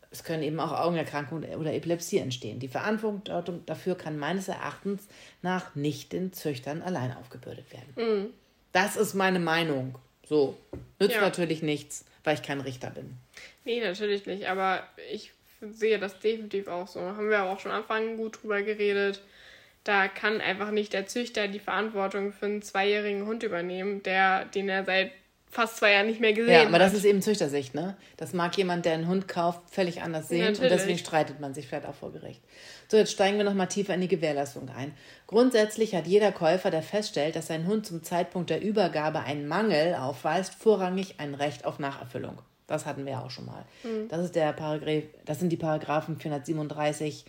[0.10, 2.60] es können eben auch Augenerkrankungen oder Epilepsie entstehen.
[2.60, 5.08] Die Verantwortung dafür kann meines Erachtens
[5.41, 7.93] nach nicht den Züchtern allein aufgebürdet werden.
[7.95, 8.30] Mhm.
[8.74, 9.95] Das ist meine Meinung.
[10.28, 10.58] So,
[10.99, 11.22] nützt ja.
[11.22, 13.18] natürlich nichts, weil ich kein Richter bin.
[13.66, 14.47] Nee, natürlich nicht.
[14.47, 15.32] Aber ich
[15.62, 16.99] sehe das definitiv auch so.
[16.99, 19.22] Haben wir auch schon am Anfang gut drüber geredet.
[19.84, 24.70] Da kann einfach nicht der Züchter die Verantwortung für einen zweijährigen Hund übernehmen, der, den
[24.70, 25.12] er seit
[25.51, 26.62] fast zwei Jahren nicht mehr gesehen hat.
[26.62, 26.82] Ja, aber hat.
[26.82, 27.97] das ist eben Züchtersicht, ne?
[28.16, 30.72] Das mag jemand, der einen Hund kauft, völlig anders sehen Natürlich.
[30.72, 32.41] und deswegen streitet man sich vielleicht auch vor Gericht.
[32.89, 34.93] So, jetzt steigen wir nochmal tiefer in die Gewährleistung ein.
[35.28, 39.95] Grundsätzlich hat jeder Käufer, der feststellt, dass sein Hund zum Zeitpunkt der Übergabe einen Mangel
[39.95, 42.41] aufweist, vorrangig ein Recht auf Nacherfüllung.
[42.72, 43.65] Das hatten wir auch schon mal.
[43.84, 44.07] Mhm.
[44.07, 47.26] Das, ist der Paragraph, das sind die Paragraphen 437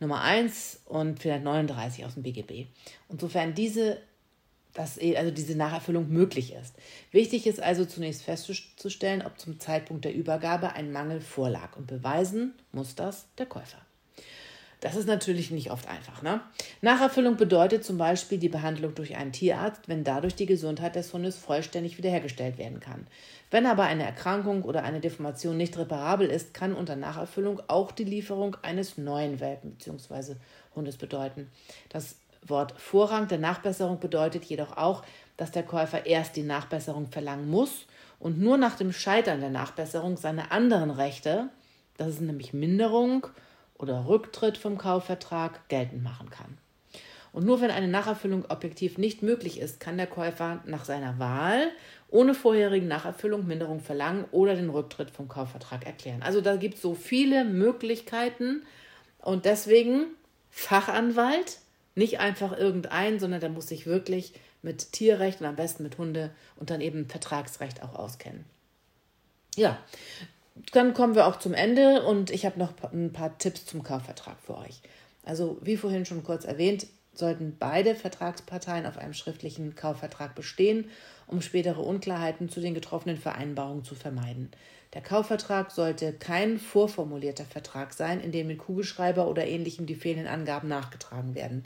[0.00, 2.66] Nummer 1 und 439 aus dem BGB.
[3.08, 3.98] Und sofern diese,
[4.72, 6.74] das, also diese Nacherfüllung möglich ist.
[7.10, 11.76] Wichtig ist also zunächst festzustellen, ob zum Zeitpunkt der Übergabe ein Mangel vorlag.
[11.76, 13.78] Und beweisen muss das der Käufer.
[14.80, 16.22] Das ist natürlich nicht oft einfach.
[16.22, 16.40] Ne?
[16.82, 21.36] Nacherfüllung bedeutet zum Beispiel die Behandlung durch einen Tierarzt, wenn dadurch die Gesundheit des Hundes
[21.36, 23.06] vollständig wiederhergestellt werden kann.
[23.50, 28.04] Wenn aber eine Erkrankung oder eine Deformation nicht reparabel ist, kann unter Nacherfüllung auch die
[28.04, 30.34] Lieferung eines neuen Welpen bzw.
[30.76, 31.50] Hundes bedeuten.
[31.88, 32.16] Das
[32.46, 35.02] Wort Vorrang der Nachbesserung bedeutet jedoch auch,
[35.36, 37.86] dass der Käufer erst die Nachbesserung verlangen muss
[38.20, 41.48] und nur nach dem Scheitern der Nachbesserung seine anderen Rechte,
[41.96, 43.26] das ist nämlich Minderung,
[43.78, 46.58] oder Rücktritt vom Kaufvertrag geltend machen kann.
[47.32, 51.70] Und nur wenn eine Nacherfüllung objektiv nicht möglich ist, kann der Käufer nach seiner Wahl
[52.10, 56.22] ohne vorherige Nacherfüllung Minderung verlangen oder den Rücktritt vom Kaufvertrag erklären.
[56.22, 58.62] Also da gibt es so viele Möglichkeiten
[59.20, 60.06] und deswegen
[60.50, 61.58] Fachanwalt,
[61.94, 66.30] nicht einfach irgendein, sondern der muss sich wirklich mit Tierrecht und am besten mit Hunde
[66.56, 68.44] und dann eben Vertragsrecht auch auskennen.
[69.56, 69.78] Ja,
[70.72, 74.36] dann kommen wir auch zum Ende und ich habe noch ein paar Tipps zum Kaufvertrag
[74.44, 74.80] für euch.
[75.24, 80.88] Also wie vorhin schon kurz erwähnt, sollten beide Vertragsparteien auf einem schriftlichen Kaufvertrag bestehen,
[81.26, 84.50] um spätere Unklarheiten zu den getroffenen Vereinbarungen zu vermeiden.
[84.94, 90.28] Der Kaufvertrag sollte kein vorformulierter Vertrag sein, in dem mit Kugelschreiber oder ähnlichem die fehlenden
[90.28, 91.64] Angaben nachgetragen werden.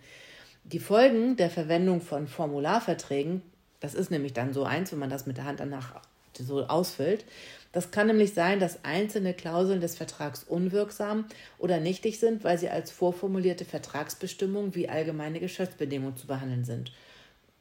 [0.64, 3.42] Die Folgen der Verwendung von Formularverträgen,
[3.80, 6.00] das ist nämlich dann so eins, wenn man das mit der Hand danach
[6.36, 7.24] so ausfüllt,
[7.72, 11.24] das kann nämlich sein, dass einzelne Klauseln des Vertrags unwirksam
[11.58, 16.92] oder nichtig sind, weil sie als vorformulierte Vertragsbestimmung wie allgemeine Geschäftsbedingungen zu behandeln sind.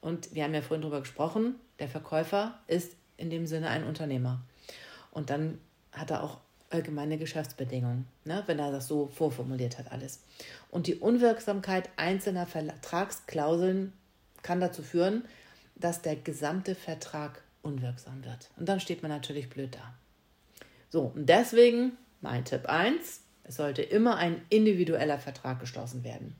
[0.01, 4.41] Und wir haben ja vorhin darüber gesprochen, der Verkäufer ist in dem Sinne ein Unternehmer.
[5.11, 5.59] Und dann
[5.93, 6.39] hat er auch
[6.69, 10.23] allgemeine Geschäftsbedingungen, ne, wenn er das so vorformuliert hat alles.
[10.69, 13.93] Und die Unwirksamkeit einzelner Vertragsklauseln
[14.41, 15.25] kann dazu führen,
[15.75, 18.49] dass der gesamte Vertrag unwirksam wird.
[18.57, 19.93] Und dann steht man natürlich blöd da.
[20.91, 26.35] So, und deswegen mein Tipp 1, es sollte immer ein individueller Vertrag geschlossen werden.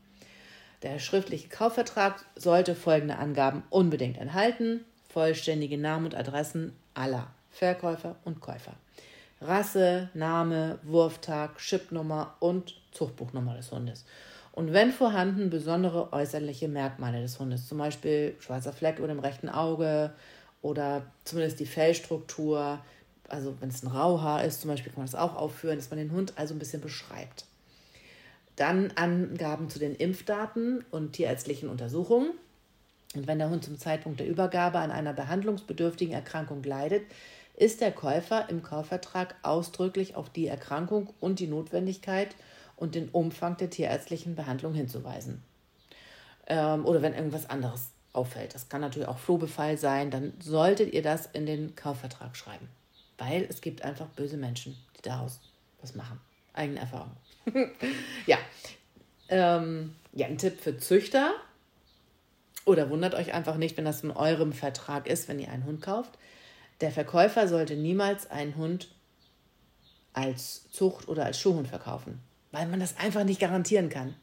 [0.83, 8.41] Der schriftliche Kaufvertrag sollte folgende Angaben unbedingt enthalten: vollständige Namen und Adressen aller Verkäufer und
[8.41, 8.73] Käufer.
[9.39, 14.05] Rasse, Name, Wurftag, Chipnummer und Zuchtbuchnummer des Hundes.
[14.51, 19.47] Und wenn vorhanden, besondere äußerliche Merkmale des Hundes, zum Beispiel schwarzer Fleck über dem rechten
[19.49, 20.11] Auge
[20.61, 22.79] oder zumindest die Fellstruktur,
[23.31, 25.99] also wenn es ein Rauhaar ist, zum Beispiel kann man das auch aufführen, dass man
[25.99, 27.45] den Hund also ein bisschen beschreibt.
[28.55, 32.31] Dann Angaben zu den Impfdaten und tierärztlichen Untersuchungen.
[33.15, 37.03] Und wenn der Hund zum Zeitpunkt der Übergabe an einer behandlungsbedürftigen Erkrankung leidet,
[37.55, 42.35] ist der Käufer im Kaufvertrag ausdrücklich auf die Erkrankung und die Notwendigkeit
[42.75, 45.43] und den Umfang der tierärztlichen Behandlung hinzuweisen.
[46.47, 48.55] Ähm, oder wenn irgendwas anderes auffällt.
[48.55, 52.67] Das kann natürlich auch Flohbefall sein, dann solltet ihr das in den Kaufvertrag schreiben.
[53.21, 55.39] Weil es gibt einfach böse Menschen, die daraus
[55.79, 56.19] was machen.
[56.53, 57.11] Eigene Erfahrung.
[58.25, 58.39] ja.
[59.29, 61.33] Ähm, ja, ein Tipp für Züchter.
[62.65, 65.83] Oder wundert euch einfach nicht, wenn das in eurem Vertrag ist, wenn ihr einen Hund
[65.83, 66.17] kauft.
[66.81, 68.89] Der Verkäufer sollte niemals einen Hund
[70.13, 72.19] als Zucht oder als Schuhhund verkaufen,
[72.51, 74.15] weil man das einfach nicht garantieren kann.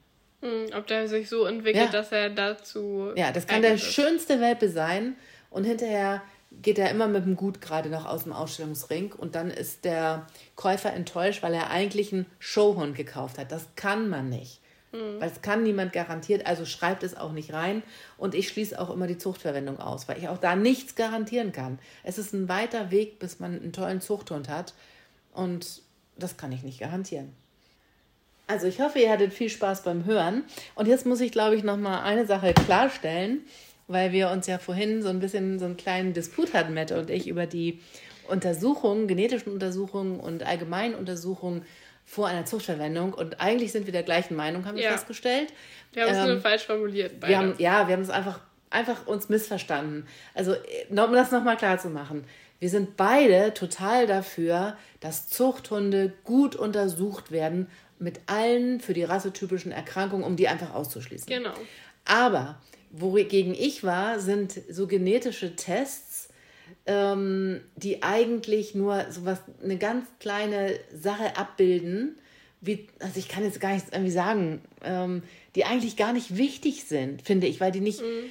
[0.42, 1.92] Hm, ob der sich so entwickelt, ja.
[1.92, 3.12] dass er dazu.
[3.14, 3.92] Ja, das kann der ist.
[3.92, 5.16] schönste Welpe sein
[5.50, 6.20] und hinterher
[6.50, 10.26] geht er immer mit dem Gut gerade noch aus dem Ausstellungsring und dann ist der
[10.56, 13.52] Käufer enttäuscht, weil er eigentlich einen Showhund gekauft hat.
[13.52, 14.60] Das kann man nicht.
[14.92, 15.20] Mhm.
[15.20, 17.82] Weil es kann niemand garantiert, also schreibt es auch nicht rein.
[18.16, 21.78] Und ich schließe auch immer die Zuchtverwendung aus, weil ich auch da nichts garantieren kann.
[22.02, 24.74] Es ist ein weiter Weg, bis man einen tollen Zuchthund hat.
[25.32, 25.82] Und
[26.16, 27.32] das kann ich nicht garantieren.
[28.46, 30.44] Also ich hoffe, ihr hattet viel Spaß beim Hören.
[30.74, 33.42] Und jetzt muss ich, glaube ich, noch mal eine Sache klarstellen,
[33.88, 37.10] weil wir uns ja vorhin so ein bisschen so einen kleinen Disput hatten, Mette und
[37.10, 37.80] ich, über die
[38.28, 41.64] Untersuchungen, genetischen Untersuchungen und allgemeinen Untersuchungen
[42.04, 43.12] vor einer Zuchtverwendung.
[43.14, 44.92] Und eigentlich sind wir der gleichen Meinung, haben wir ja.
[44.92, 45.52] festgestellt.
[45.92, 47.18] Wir haben es ähm, nur falsch formuliert.
[47.20, 47.30] Beide.
[47.30, 50.06] Wir haben, ja, wir haben es einfach, einfach uns missverstanden.
[50.34, 50.54] Also,
[50.90, 52.24] um das nochmal klar zu machen.
[52.60, 57.68] Wir sind beide total dafür, dass Zuchthunde gut untersucht werden
[57.98, 61.26] mit allen für die rassetypischen Erkrankungen, um die einfach auszuschließen.
[61.26, 61.54] Genau.
[62.04, 62.58] Aber
[62.90, 66.28] wogegen ich war, sind so genetische Tests,
[66.86, 72.18] ähm, die eigentlich nur so was, eine ganz kleine Sache abbilden,
[72.60, 75.22] wie, also ich kann jetzt gar nichts irgendwie sagen, ähm,
[75.54, 78.24] die eigentlich gar nicht wichtig sind, finde ich, weil die nicht, mhm.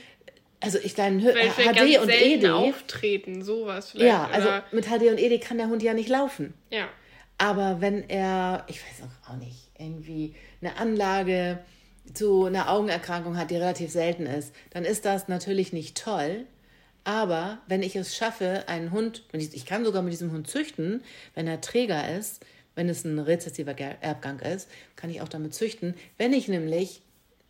[0.60, 4.08] also ich deine HD und ED auftreten, sowas vielleicht.
[4.08, 4.64] Ja, also oder?
[4.72, 6.54] mit HD und ED kann der Hund ja nicht laufen.
[6.72, 6.90] Ja.
[7.38, 11.60] Aber wenn er, ich weiß auch nicht, irgendwie eine Anlage
[12.14, 16.46] zu einer Augenerkrankung hat, die relativ selten ist, dann ist das natürlich nicht toll.
[17.04, 21.04] Aber wenn ich es schaffe, einen Hund, ich, ich kann sogar mit diesem Hund züchten,
[21.36, 22.46] wenn er Träger ist,
[22.76, 25.96] wenn es ein rezessiver Erbgang ist, kann ich auch damit züchten.
[26.18, 27.02] Wenn ich nämlich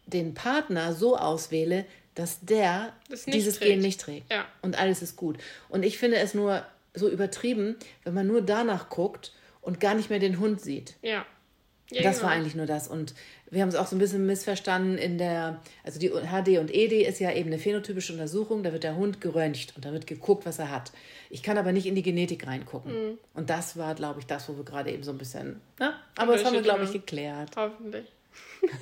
[0.05, 1.85] den Partner so auswähle,
[2.15, 2.93] dass der
[3.27, 3.71] dieses trägt.
[3.71, 4.31] Gen nicht trägt.
[4.31, 4.45] Ja.
[4.61, 5.37] Und alles ist gut.
[5.69, 10.09] Und ich finde es nur so übertrieben, wenn man nur danach guckt und gar nicht
[10.09, 10.95] mehr den Hund sieht.
[11.01, 11.25] Ja.
[11.91, 12.27] ja das genau.
[12.27, 12.87] war eigentlich nur das.
[12.87, 13.13] Und
[13.49, 17.07] wir haben es auch so ein bisschen missverstanden in der, also die HD und ED
[17.07, 20.45] ist ja eben eine phänotypische Untersuchung, da wird der Hund geröntgt und da wird geguckt,
[20.45, 20.91] was er hat.
[21.29, 22.91] Ich kann aber nicht in die Genetik reingucken.
[22.91, 23.17] Mhm.
[23.33, 25.93] Und das war, glaube ich, das, wo wir gerade eben so ein bisschen, ne?
[26.17, 27.51] Aber das haben wir, glaube ich, geklärt.
[27.55, 28.05] Hoffentlich.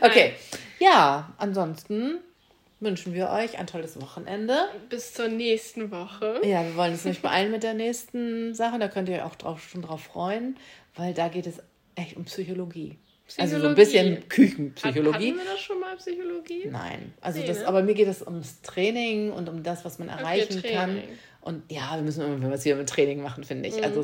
[0.00, 0.34] okay.
[0.78, 2.18] Ja, ansonsten
[2.80, 4.56] wünschen wir euch ein tolles Wochenende.
[4.88, 6.40] Bis zur nächsten Woche.
[6.44, 8.78] Ja, wir wollen uns nicht beeilen mit der nächsten Sache.
[8.80, 10.56] Da könnt ihr euch auch drauf, schon drauf freuen,
[10.96, 11.62] weil da geht es
[11.94, 12.98] echt um Psychologie.
[13.38, 15.28] Also so ein bisschen Küchenpsychologie.
[15.32, 16.68] Hatten wir das schon mal Psychologie?
[16.70, 17.68] Nein, also Nee, das, ne?
[17.68, 20.90] aber mir geht es ums Training und um das, was man erreichen kann.
[20.90, 21.18] Training.
[21.40, 23.76] Und ja, wir müssen immer was wieder mit Training machen, finde ich.
[23.76, 23.84] Mhm.
[23.84, 24.00] Also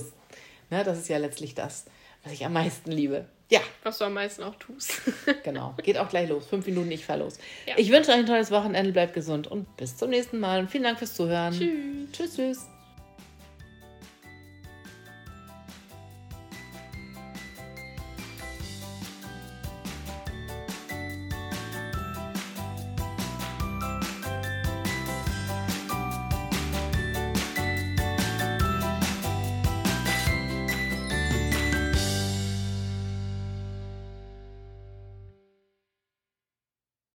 [0.71, 1.87] ne, das ist ja letztlich das,
[2.25, 3.27] was ich am meisten liebe.
[3.51, 5.01] Ja, Was du am meisten auch tust.
[5.43, 5.75] genau.
[5.83, 6.47] Geht auch gleich los.
[6.47, 7.39] Fünf Minuten, ich fahr los.
[7.67, 7.75] Ja.
[7.79, 10.61] Ich wünsche euch ein tolles Wochenende, bleibt gesund und bis zum nächsten Mal.
[10.61, 11.55] Und vielen Dank fürs Zuhören.
[11.55, 12.13] Tschüss.
[12.13, 12.78] Tschüss, tschüss.